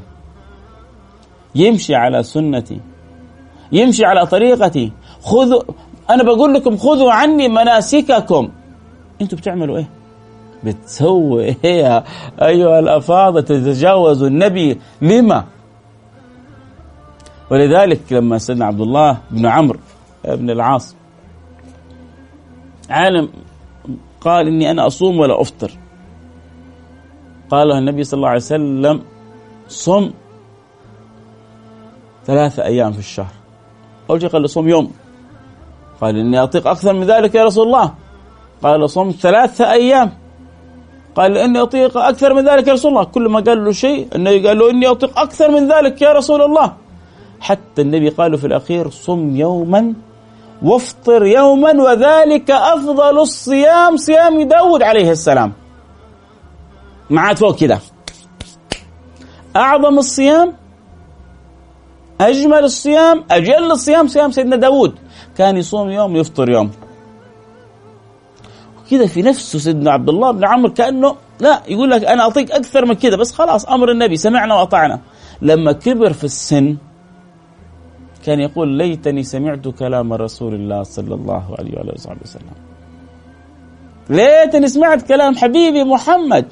[1.56, 2.80] يمشي على سنتي.
[3.72, 4.92] يمشي على طريقتي.
[5.22, 5.64] خذوا
[6.10, 8.50] أنا بقول لكم خذوا عني مناسككم.
[9.22, 9.90] أنتوا بتعملوا إيه؟
[10.64, 12.04] بتسووا إيه
[12.42, 14.80] أيها الافاضل تتجاوزوا النبي.
[15.02, 15.46] لما؟
[17.52, 19.80] ولذلك لما سيدنا عبد الله بن عمرو
[20.26, 20.96] بن العاص
[22.90, 23.30] عالم
[24.22, 25.72] قال إني أنا أصوم ولا أفطر.
[27.50, 29.02] قال النبي صلى الله عليه وسلم
[29.68, 30.12] صم
[32.26, 33.34] ثلاثة أيام في الشهر.
[34.10, 34.92] أول شيء قال صوم يوم.
[36.02, 37.94] قال إني أطيق أكثر من ذلك يا رسول الله.
[38.64, 40.12] قال صمت ثلاثة أيام.
[41.16, 43.04] قال إني أطيق أكثر من ذلك يا رسول الله.
[43.04, 46.42] كل ما قال له شيء النبي قال له إني أطيق أكثر من ذلك يا رسول
[46.42, 46.74] الله.
[47.40, 49.94] حتى النبي قال في الأخير صم يوما
[50.64, 55.54] وافطر يوما وذلك أفضل الصيام صيام داود عليه السلام.
[57.10, 57.80] ما عاد فوق كده
[59.56, 60.54] أعظم الصيام
[62.22, 64.96] أجمل الصيام أجل الصيام صيام سيدنا داود.
[65.38, 66.72] كان يصوم يوم يفطر يوم.
[68.90, 72.86] كذا في نفسه سيدنا عبد الله بن عمرو كأنه لا يقول لك أنا أعطيك أكثر
[72.86, 75.00] من كذا بس خلاص أمر النبي سمعنا وأطعنا.
[75.42, 76.78] لما كبر في السن
[78.26, 82.58] كان يقول ليتني سمعت كلام رسول الله صلى الله عليه وعلى اله وسلم.
[84.10, 86.46] ليتني سمعت كلام حبيبي محمد.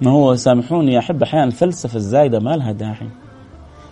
[0.00, 3.08] ما هو سامحوني يا أحب أحيانا الفلسفة الزايدة ما لها داعي.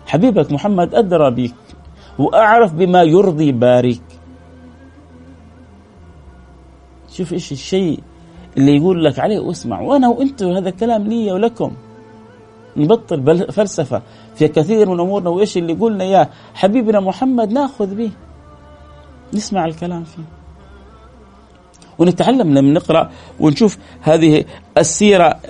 [0.07, 1.55] حبيبك محمد أدرى بك.
[2.18, 4.03] وأعرف بما يرضي باريك.
[7.12, 8.01] شوف إيش الشيء
[8.57, 11.72] اللي يقول لك عليه واسمع وأنا وأنت هذا الكلام لي ولكم.
[12.77, 14.03] نبطل فلسفة
[14.35, 18.11] في كثير من أمورنا وإيش اللي قلنا يا حبيبنا محمد ناخذ به.
[19.35, 20.22] نسمع الكلام فيه.
[21.98, 24.44] ونتعلم لما نقرأ ونشوف هذه
[24.79, 25.40] السيرة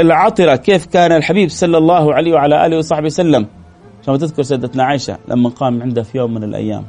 [0.00, 3.46] العطره كيف كان الحبيب صلى الله عليه وعلى آله وصحبه وسلم.
[4.06, 6.84] كما تذكر سيدتنا عائشة لما قام عندها في يوم من الأيام؟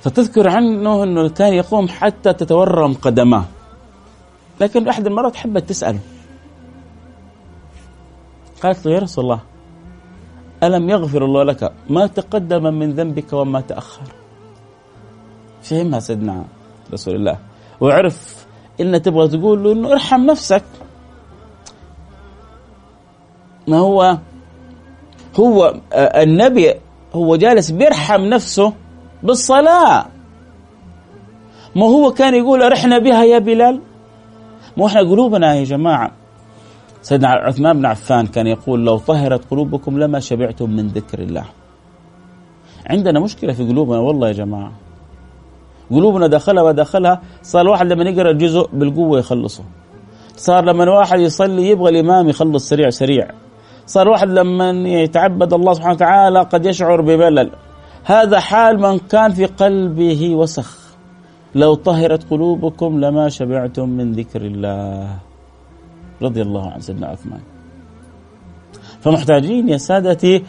[0.00, 3.44] فتذكر عنه أنه كان يقوم حتى تتورم قدماه.
[4.60, 6.00] لكن أحد المرات حبت تسأله
[8.62, 9.40] قالت له يا رسول الله
[10.62, 14.02] ألم يغفر الله لك ما تقدم من ذنبك وما تأخر؟
[15.62, 16.44] فهمها سيدنا
[16.92, 17.38] رسول الله.
[17.80, 18.46] وعرف
[18.80, 20.64] إن تبغى تقول له إنه ارحم نفسك.
[23.68, 24.18] ما هو؟
[25.40, 26.74] هو آه، النبي
[27.14, 28.72] هو جالس بيرحم نفسه
[29.22, 30.06] بالصلاة.
[31.76, 33.80] ما هو كان يقول أرحنا بها يا بلال؟
[34.76, 36.10] مو إحنا قلوبنا يا جماعة.
[37.02, 41.44] سيدنا عثمان بن عفان كان يقول لو طهرت قلوبكم لما شبعتم من ذكر الله.
[42.86, 44.72] عندنا مشكلة في قلوبنا والله يا جماعة.
[45.90, 49.64] قلوبنا داخلها وداخلها صار الواحد لما يقرأ الجزء بالقوة يخلصه.
[50.36, 53.28] صار لما واحد يصلي يبغى الإمام يخلص سريع سريع.
[53.90, 57.50] صار واحد لما يتعبد الله سبحانه وتعالى قد يشعر بملل
[58.04, 60.78] هذا حال من كان في قلبه وسخ.
[61.54, 65.18] لو طهرت قلوبكم لما شبعتم من ذكر الله.
[66.22, 67.40] رضي الله عن سيدنا عثمان.
[69.00, 70.44] فمحتاجين يا سادتي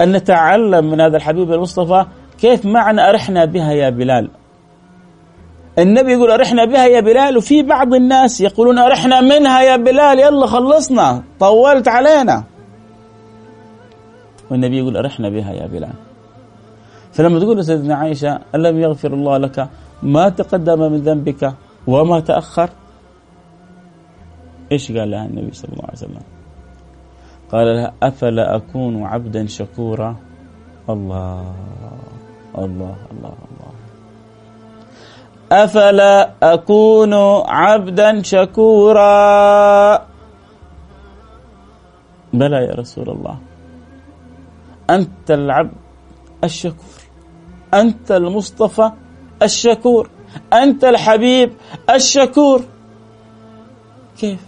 [0.00, 2.06] أن نتعلم من هذا الحبيب المصطفى
[2.38, 4.30] كيف معنى أرحنا بها يا بلال.
[5.78, 10.46] النبي يقول أرحنا بها يا بلال وفي بعض الناس يقولون أرحنا منها يا بلال يلا
[10.46, 12.44] خلصنا طولت علينا.
[14.50, 15.92] والنبي يقول أرحنا بها يا بلال.
[17.12, 19.68] فلما تقول لسيدنا عائشة ألم يغفر الله لك
[20.02, 21.54] ما تقدم من ذنبك
[21.86, 22.70] وما تأخر؟
[24.72, 26.22] إيش قال لها النبي صلى الله عليه وسلم؟
[27.52, 30.16] قال لها أفلا أكون عبدا شكورا؟
[30.88, 31.54] الله
[32.58, 33.51] الله الله الله.
[35.52, 37.14] أفلا أكون
[37.46, 39.96] عبدا شكورا؟
[42.32, 43.38] بلى يا رسول الله.
[44.90, 45.72] أنت العبد
[46.44, 47.00] الشكور.
[47.74, 48.90] أنت المصطفى
[49.42, 50.10] الشكور.
[50.52, 51.52] أنت الحبيب
[51.90, 52.62] الشكور.
[54.18, 54.40] كيف؟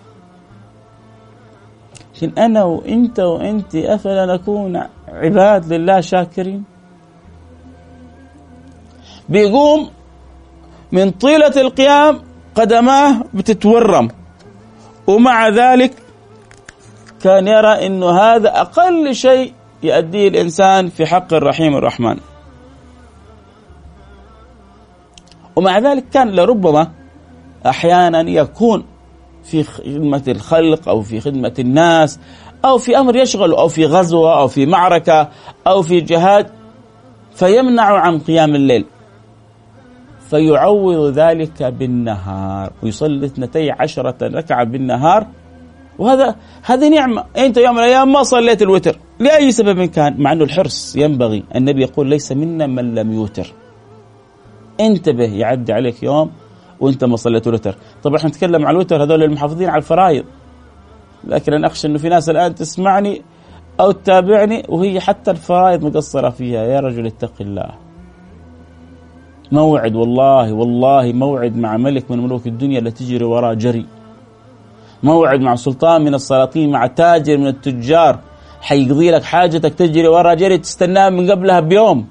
[2.14, 6.64] لكن أنا وإنت وإنت أفلا نكون عباد لله شاكرين؟
[9.28, 9.90] بيقوم
[10.94, 12.22] من طيلة القيام
[12.54, 14.08] قدماه بتتورم
[15.06, 15.92] ومع ذلك
[17.22, 22.16] كان يرى انه هذا أقل شيء يؤديه الإنسان في حق الرحيم الرحمن.
[25.56, 26.90] ومع ذلك كان لربما
[27.66, 28.84] أحيانا يكون
[29.44, 32.18] في خدمة الخلق أو في خدمة الناس
[32.64, 35.28] أو في أمر يشغل أو في غزوة أو في معركة
[35.66, 36.50] أو في جهاد
[37.34, 38.86] فيمنع عن قيام الليل
[40.34, 45.26] فيعوض ذلك بالنهار ويصلي اثنتي عشرة ركعة بالنهار.
[45.98, 47.24] وهذا هذه نعمة.
[47.36, 48.98] أنت يوم من الأيام ما صليت الوتر.
[49.18, 51.44] لأي سبب كان؟ مع أنه الحرص ينبغي.
[51.54, 53.52] النبي يقول ليس منا من لم يوتر.
[54.80, 56.30] انتبه يعدي عليك يوم
[56.80, 57.76] وأنت ما صليت الوتر.
[58.02, 60.24] طبعا إحنا نتكلم عن الوتر هذول المحافظين على الفرائض.
[61.24, 63.22] لكن أنا أخشى إنه في ناس الآن تسمعني
[63.80, 66.64] أو تتابعني وهي حتى الفرائض مقصرة فيها.
[66.64, 67.83] يا رجل اتق الله.
[69.52, 73.86] موعد والله والله موعد مع ملك من ملوك الدنيا لا تجري وراه جري.
[75.02, 78.18] موعد مع سلطان من السلاطين مع تاجر من التجار.
[78.60, 82.06] حيقضي لك حاجتك تجري وراه جري تستناه من قبلها بيوم.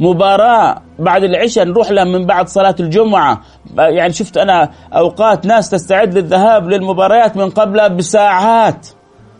[0.00, 3.40] مباراة بعد العشاء نروح لها من بعد صلاة الجمعة.
[3.76, 8.88] يعني شفت أنا أوقات ناس تستعد للذهاب للمباريات من قبلها بساعات.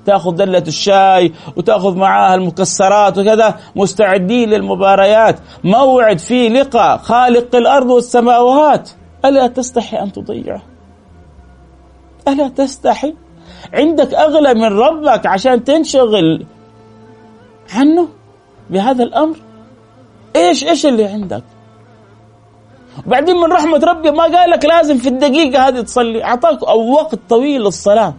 [0.06, 5.36] تاخذ دلة الشاي وتاخذ معاها المكسرات وكذا مستعدين للمباريات.
[5.64, 8.90] موعد فيه لقاء خالق الأرض والسماوات.
[9.24, 10.62] ألا تستحي أن تضيعه؟
[12.28, 13.14] ألا تستحي؟
[13.72, 16.46] عندك أغلى من ربك عشان تنشغل
[17.74, 18.08] عنه
[18.70, 19.36] بهذا الأمر؟
[20.36, 21.42] إيش إيش اللي عندك؟
[23.06, 26.24] بعدين من رحمة ربي ما قال لك لازم في الدقيقة هذه تصلي.
[26.24, 28.14] أعطاك أو وقت طويل للصلاة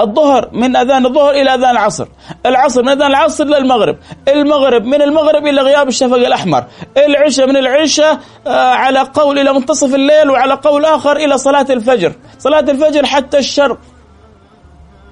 [0.00, 2.06] الظهر من أذان الظهر إلى أذان العصر،
[2.46, 3.96] العصر من أذان العصر للمغرب،
[4.28, 6.64] المغرب من المغرب إلى غياب الشفق الأحمر،
[6.96, 12.12] العشاء من العشاء آه، على قول إلى منتصف الليل وعلى قول آخر إلى صلاة الفجر،
[12.38, 13.78] صلاة الفجر حتى الشرق.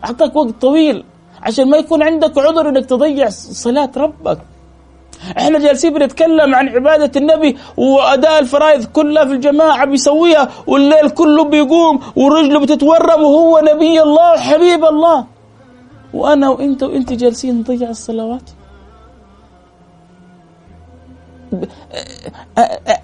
[0.04, 1.04] أعطاك وقت طويل.
[1.42, 4.38] عشان ما يكون عندك عذر إنك تضيع صلاة ربك.
[5.38, 12.00] إحنا جالسين بنتكلم عن عبادة النبي وأداء الفرائض كلها في الجماعة بيسويها والليل كله بيقوم
[12.16, 15.26] ورجله بتتورم وهو نبي الله حبيب الله.
[16.14, 18.50] وأنا وأنت وأنت جالسين نضيع الصلوات.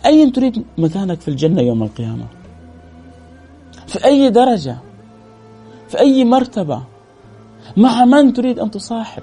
[0.06, 2.26] أين تريد مكانك في الجنة يوم القيامة؟
[3.86, 4.76] في أي درجة؟
[5.88, 6.82] في أي مرتبة؟
[7.76, 9.22] مع من تريد أن تصاحب؟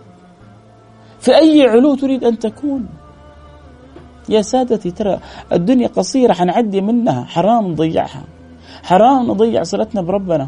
[1.26, 2.86] في أي علو تريد أن تكون؟
[4.30, 5.20] يا سادتي ترى
[5.52, 7.24] الدنيا قصيرة حنعدي منها.
[7.34, 8.24] حرام نضيعها.
[8.84, 10.48] حرام نضيع صلتنا بربنا.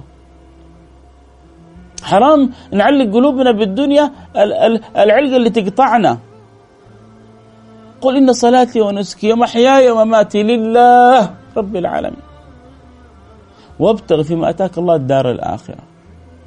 [2.04, 4.12] حرام نعلق قلوبنا بالدنيا
[5.02, 6.18] العلقة اللي تقطعنا.
[8.02, 12.26] قل إن صلاتي ونسكي ومحياي ومماتي لله رب العالمين.
[13.80, 15.84] وابتغ فيما أتاك الله الدار الآخرة.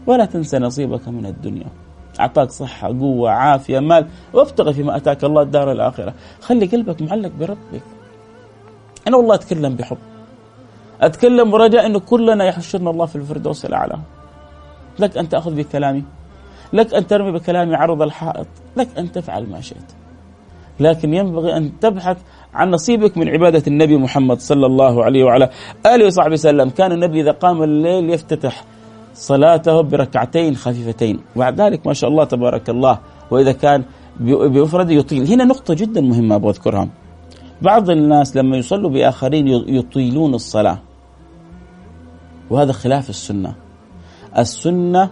[0.07, 1.90] ولا تنسى نصيبك من الدنيا.
[2.21, 4.07] أعطاك صحة قوة عافية مال.
[4.33, 6.15] وابتغي فيما أتاك الله الدار الآخرة.
[6.41, 7.83] خلي قلبك معلق بربك.
[9.09, 9.99] أنا والله أتكلم بحب.
[11.01, 13.99] أتكلم برجاء أنه كلنا يحشرنا الله في الفردوس الأعلى.
[14.99, 16.05] لك أن تأخذ بكلامي.
[16.73, 18.47] لك أن ترمي بكلامي عرض الحائط.
[18.77, 19.93] لك أن تفعل ما شئت.
[20.81, 22.17] لكن ينبغي أن تبحث
[22.55, 25.51] عن نصيبك من عبادة النبي محمد صلى الله عليه وعلى
[25.87, 26.71] آله وصحبه وسلم.
[26.71, 28.65] كان النبي إذا قام الليل يفتتح
[29.21, 31.21] صلاته بركعتين خفيفتين.
[31.37, 32.99] وبعد ذلك ما شاء الله تبارك الله
[33.31, 33.85] وإذا كان
[34.21, 35.27] بمفرد يطيل.
[35.27, 36.89] هنا نقطة جدا مهمة أبغى أذكرها.
[37.63, 40.79] بعض الناس لما يصلوا بآخرين يطيلون الصلاة.
[42.51, 43.55] وهذا خلاف السنة.
[44.39, 45.11] السنة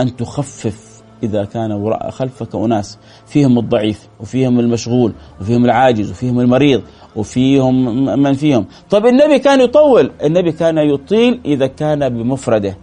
[0.00, 2.98] أن تخفف إذا كان خلفك أناس.
[3.26, 6.82] فيهم الضعيف وفيهم المشغول وفيهم العاجز وفيهم المريض
[7.16, 8.66] وفيهم من فيهم.
[8.90, 10.10] طب النبي كان يطول.
[10.24, 12.76] النبي كان يطيل إذا كان بمفرده.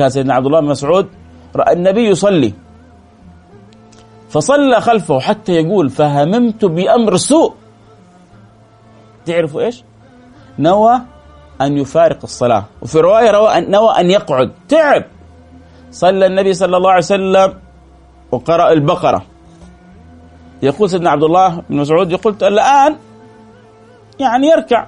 [0.00, 1.08] كان سيدنا عبد الله بن مسعود
[1.56, 2.52] رأى النبي يصلي.
[4.30, 7.54] فصلى خلفه حتى يقول فهممت بأمر سوء.
[9.26, 9.84] تعرفوا إيش؟
[10.58, 11.00] نوى
[11.60, 12.64] أن يفارق الصلاة.
[12.82, 14.52] وفي رواية روى أن نوى أن يقعد.
[14.68, 15.04] تعب.
[15.90, 17.54] صلى النبي صلى الله عليه وسلم
[18.32, 19.22] وقرأ البقرة.
[20.62, 22.96] يقول سيدنا عبد الله بن مسعود يقول الآن
[24.20, 24.86] يعني يركع.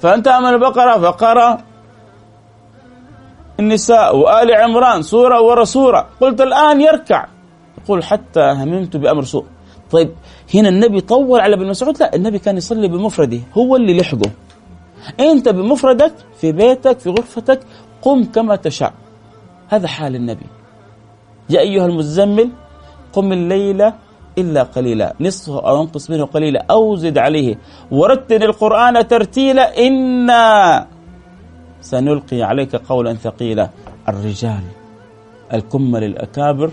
[0.00, 1.69] فأنتهى من البقرة فقرأ
[3.60, 7.26] النساء وآل عمران سورة ورا سورة قلت الآن يركع.
[7.84, 9.44] يقول حتى هممت بأمر سوء.
[9.90, 10.10] طيب
[10.54, 13.40] هنا النبي طول على ابن مسعود؟ لا النبي كان يصلي بمفرده.
[13.54, 14.30] هو اللي لحقه.
[15.20, 17.60] أنت بمفردك في بيتك في غرفتك
[18.02, 18.92] قم كما تشاء.
[19.68, 20.46] هذا حال النبي.
[21.50, 22.50] يا أيها المزمل
[23.12, 23.92] قم الليل
[24.38, 25.14] إلا قليلا.
[25.20, 26.66] نصفه أو انقص منه قليلا.
[26.70, 27.58] أو زد عليه.
[27.90, 29.86] ورتل القرآن ترتيلا.
[29.86, 30.86] إنا
[31.80, 33.70] سنلقي عليك قولا ثقيلا.
[34.08, 34.62] الرجال
[35.52, 36.70] الكمل الأكابر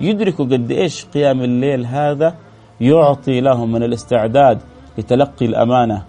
[0.00, 2.34] يدركوا قد إيش قيام الليل هذا
[2.80, 4.58] يعطي لهم من الاستعداد
[4.98, 6.02] لتلقي الأمانة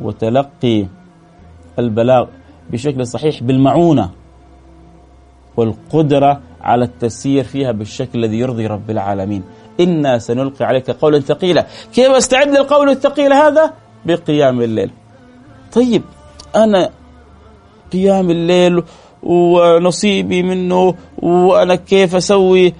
[0.00, 0.86] وتلقي
[1.78, 2.26] البلاغ
[2.70, 4.10] بشكل صحيح بالمعونة
[5.56, 9.42] والقدرة على التسيير فيها بالشكل الذي يرضي رب العالمين.
[9.80, 11.66] إنا سنلقي عليك قولا ثقيلا.
[11.94, 13.72] كيف أستعد للقول الثقيل هذا؟
[14.06, 14.90] بقيام الليل.
[15.72, 16.02] طيب
[16.56, 16.90] أنا
[17.92, 18.82] قيام الليل
[19.22, 22.74] ونصيبي منه وأنا كيف أسوي؟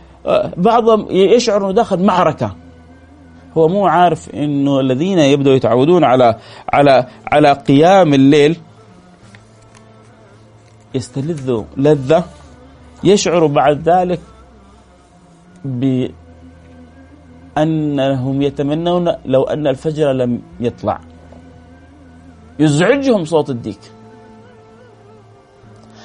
[0.57, 2.57] بعضهم يشعر أنه داخل معركة.
[3.57, 6.39] هو مو عارف إنه الذين يبدأوا يتعودون على
[6.73, 8.57] على على قيام الليل
[10.95, 12.25] يستلذوا لذة
[13.05, 14.21] يشعر بعد ذلك
[17.55, 21.01] بأنهم يتمنون لو أن الفجر لم يطلع.
[22.59, 23.81] يزعجهم صوت الديك.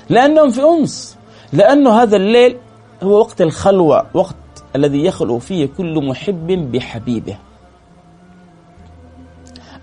[0.09, 1.17] لأنهم في أنس
[1.53, 2.57] لأنه هذا الليل
[3.03, 4.35] هو وقت الخلوة وقت
[4.75, 7.37] الذي يخلو فيه كل محب بحبيبه.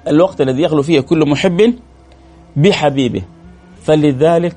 [0.08, 1.74] الوقت الذي يخلو فيه كل محب
[2.56, 3.22] بحبيبه.
[3.82, 4.56] فلذلك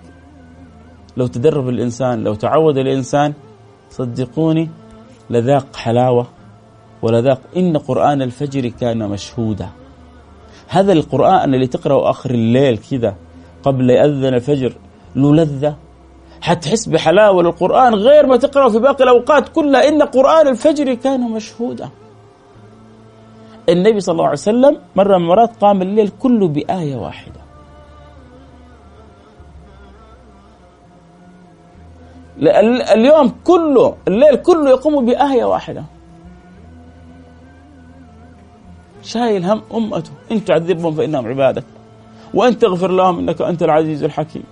[1.17, 3.33] لو تدرب الإنسان لو تعود الإنسان
[3.89, 4.69] صدقوني
[5.29, 6.27] لذاق حلاوة
[7.01, 9.69] ولذاق إن قرآن الفجر كان مشهودا.
[10.67, 13.15] هذا القرآن اللي تقرأه آخر الليل كذا
[13.63, 14.73] قبل يأذن الفجر
[15.15, 15.75] له لذة
[16.41, 19.87] حتحس بحلاوة للقرآن غير ما تقرأه في باقي الأوقات كلها.
[19.87, 21.89] إن قرآن الفجر كان مشهودا.
[23.69, 27.41] النبي صلى الله عليه وسلم مرة من المرات قام الليل كله بآية واحدة.
[32.93, 35.83] اليوم كله الليل كله يقوم بآية واحدة.
[39.03, 40.11] شايل هم أمته.
[40.31, 41.63] إن تعذبهم فإنهم عبادك.
[42.33, 44.43] وأن تغفر لهم إنك أنت العزيز الحكيم.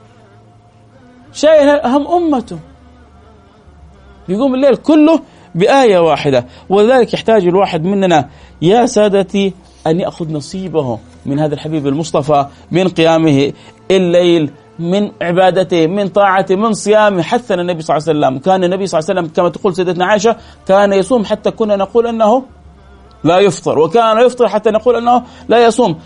[1.36, 2.60] شايل هم أمته.
[4.30, 5.20] يقوم الليل كله
[5.56, 8.30] بآية واحدة ولذلك يحتاج الواحد مننا
[8.62, 9.54] يا سادتي
[9.88, 13.54] أن يأخذ نصيبه من هذا الحبيب المصطفى من قيامه
[13.92, 17.22] الليل من عبادته من طاعته من صيامه.
[17.22, 18.40] حثنا النبي صلى الله عليه وسلم.
[18.40, 20.36] كان النبي صلى الله عليه وسلم كما تقول سيدتنا عائشة
[20.68, 22.44] كان يصوم حتى كنا نقول أنه
[23.24, 26.00] لا يفطر وكان يفطر حتى نقول أنه لا يصوم.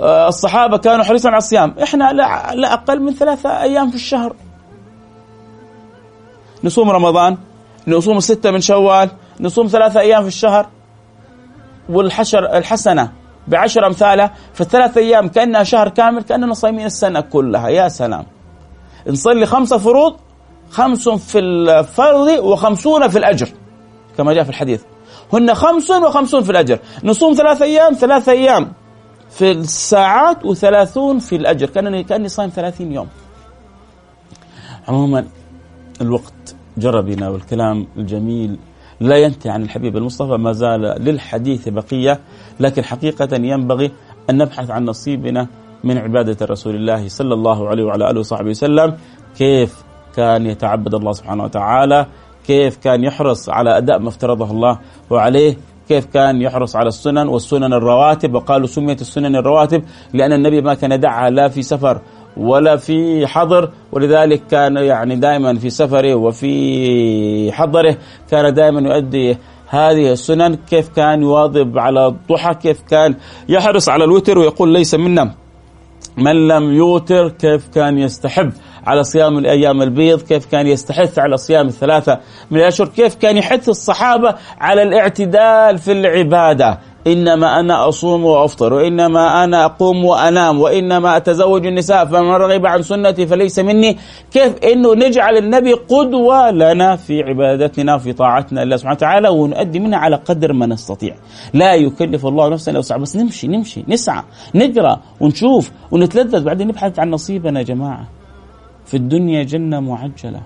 [0.00, 1.74] والصحابة كانوا حريصا على الصيام.
[1.82, 4.36] إحنا لا, لا أقل من ثلاثة أيام في الشهر.
[6.64, 7.36] نصوم رمضان
[7.88, 10.66] نصوم الستة من شوال نصوم ثلاثة أيام في الشهر.
[11.88, 13.12] والحشر الحسنة
[13.48, 17.68] بعشر أمثالها في الثلاث أيام كأنها شهر كامل كأننا صايمين السنة كلها.
[17.68, 18.26] يا سلام.
[19.06, 20.16] نصلي خمسة فروض
[20.70, 23.48] خمس في الفرض وخمسون في الأجر
[24.16, 24.82] كما جاء في الحديث.
[25.32, 26.78] هن خمس وخمسون في الأجر.
[27.04, 28.72] نصوم ثلاث أيام ثلاث أيام.
[29.30, 31.70] في الساعات وثلاثون في الأجر.
[31.70, 33.08] كأنني كأني صايم ثلاثين يوم.
[34.88, 35.24] عموما
[36.00, 38.58] الوقت جرى بنا والكلام الجميل
[39.00, 42.20] لا ينتهي عن الحبيب المصطفى ما زال للحديث بقية
[42.60, 43.90] لكن حقيقة ينبغي
[44.30, 45.46] أن نبحث عن نصيبنا
[45.84, 48.96] من عبادة رسول الله صلى الله عليه وعلى آله وصحبه وسلم.
[49.38, 49.82] كيف
[50.16, 52.06] كان يتعبد الله سبحانه وتعالى؟
[52.46, 54.78] كيف كان يحرص على أداء ما افترضه الله؟
[55.10, 55.56] وعليه
[55.90, 59.82] كيف كان يحرص على السنن والسنن الرواتب وقالوا سميت السنن الرواتب
[60.14, 62.00] لأن النبي ما كان يدعها لا في سفر
[62.36, 67.96] ولا في حضر ولذلك كان يعني دائما في سفره وفي حضره
[68.30, 69.36] كان دائما يؤدي
[69.66, 70.54] هذه السنن.
[70.54, 73.14] كيف كان يواظب على الضحى؟ كيف كان
[73.48, 75.39] يحرص على الوتر ويقول ليس منا؟
[76.20, 78.52] من لم يوتر كيف كان يستحب
[78.86, 83.68] على صيام الأيام البيض كيف كان يستحث على صيام الثلاثة من الأشهر كيف كان يحث
[83.68, 86.78] الصحابة على الاعتدال في العبادة.
[87.06, 93.26] إنما أنا أصوم وأفطر وإنما أنا أقوم وأنام وإنما أتزوج النساء فمن رغب عن سنتي
[93.26, 93.96] فليس مني.
[94.32, 99.98] كيف؟ أنه نجعل النبي قدوة لنا في عبادتنا في طاعتنا لله سبحانه وتعالى ونؤدي منها
[99.98, 101.14] على قدر ما نستطيع.
[101.54, 104.22] لا يكلف الله نفسا إلا بس نمشي نمشي نسعى
[104.54, 106.44] نقرأ ونشوف ونتلذذ.
[106.44, 108.06] بعدين نبحث عن نصيبنا يا جماعة.
[108.86, 110.40] في الدنيا جنة معجلة.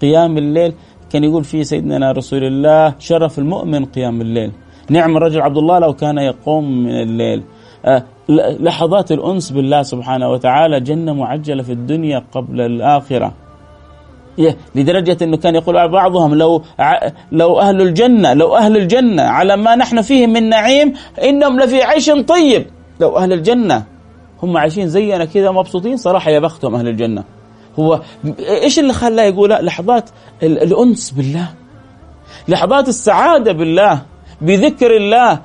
[0.00, 0.72] قيام الليل
[1.12, 4.52] كان يقول فيه سيدنا رسول الله شرف المؤمن قيام الليل.
[4.90, 7.42] نعم الرجل عبد الله لو كان يقوم من الليل.
[7.84, 8.02] آه،
[8.60, 13.32] لحظات الأنس بالله سبحانه وتعالى جنة معجلة في الدنيا قبل الآخرة.
[14.74, 16.62] لدرجة أنه كان يقول بعضهم لو
[17.32, 22.10] لو أهل الجنة لو أهل الجنة على ما نحن فيه من نعيم إنهم لفي عيش
[22.10, 22.66] طيب.
[23.00, 23.84] لو أهل الجنة
[24.42, 27.24] هم عايشين زينا كذا مبسوطين صراحة يا بختهم أهل الجنة.
[27.78, 28.00] هو
[28.38, 30.10] إيش اللي خلاه يقول؟ لحظات
[30.42, 31.48] الأنس بالله.
[32.48, 34.02] لحظات السعادة بالله.
[34.40, 35.40] بذكر الله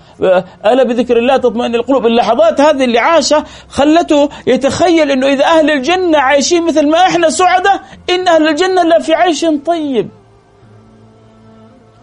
[0.66, 2.06] ألا بذكر الله تطمئن القلوب.
[2.06, 7.82] اللحظات هذه اللي عاشها خلته يتخيل أنه إذا أهل الجنة عايشين مثل ما إحنا سعداء
[8.10, 10.10] إن أهل الجنة لا في عيش طيب.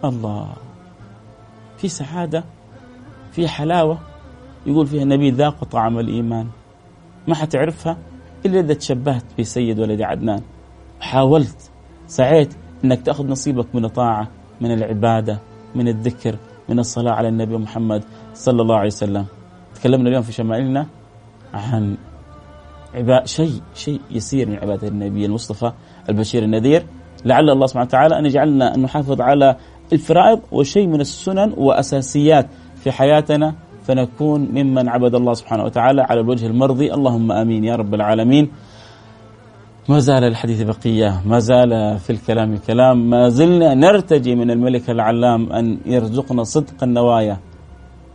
[0.05, 0.47] الله.
[1.77, 2.43] في سعادة
[3.31, 3.99] في حلاوة.
[4.65, 6.47] يقول فيها النبي ذاق طعم الإيمان.
[7.27, 7.97] ما حتعرفها
[8.45, 10.41] إلا إذا تشبهت بسيد ولد عدنان.
[11.01, 11.71] حاولت
[12.07, 14.27] سعيت أنك تأخذ نصيبك من الطاعة
[14.61, 15.39] من العبادة
[15.75, 16.35] من الذكر.
[16.69, 18.03] من الصلاة على النبي محمد
[18.33, 19.25] صلى الله عليه وسلم.
[19.75, 20.87] تكلمنا اليوم في شمائلنا
[21.53, 21.97] عن
[23.25, 25.71] شيء شيء يسير من عبادة النبي المصطفى
[26.09, 26.85] البشير النذير.
[27.25, 29.55] لعل الله سبحانه وتعالى أن يجعلنا أن نحافظ على
[29.93, 36.47] الفرائض وشيء من السنن وأساسيات في حياتنا فنكون ممن عبد الله سبحانه وتعالى على الوجه
[36.47, 36.93] المرضي.
[36.93, 38.51] اللهم آمين يا رب العالمين.
[39.91, 45.51] ما زال الحديث بقية ما زال في الكلام كلام ما زلنا نرتجي من الملك العلام
[45.51, 47.37] أن يرزقنا صدق النوايا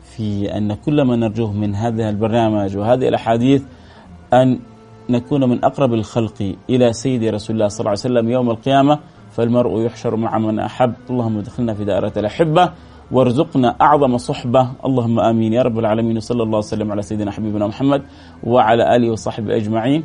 [0.03, 3.63] في أن كل ما نرجوه من هذا البرنامج وهذه الأحاديث
[4.35, 4.59] أن
[5.11, 8.99] نكون من أقرب الخلق إلى سيد رسول الله صلى الله عليه وسلم يوم القيامة
[9.31, 10.93] فالمرء يحشر مع من أحب.
[11.11, 12.73] اللهم ادخلنا في دائرة الأحبة
[13.11, 14.71] وارزقنا أعظم صحبة.
[14.87, 15.53] اللهم آمين.
[15.53, 16.17] يا رب العالمين.
[16.17, 18.03] وصلى الله وسلم على سيدنا حبيبنا محمد
[18.45, 20.05] وعلى آله وصحبه أجمعين.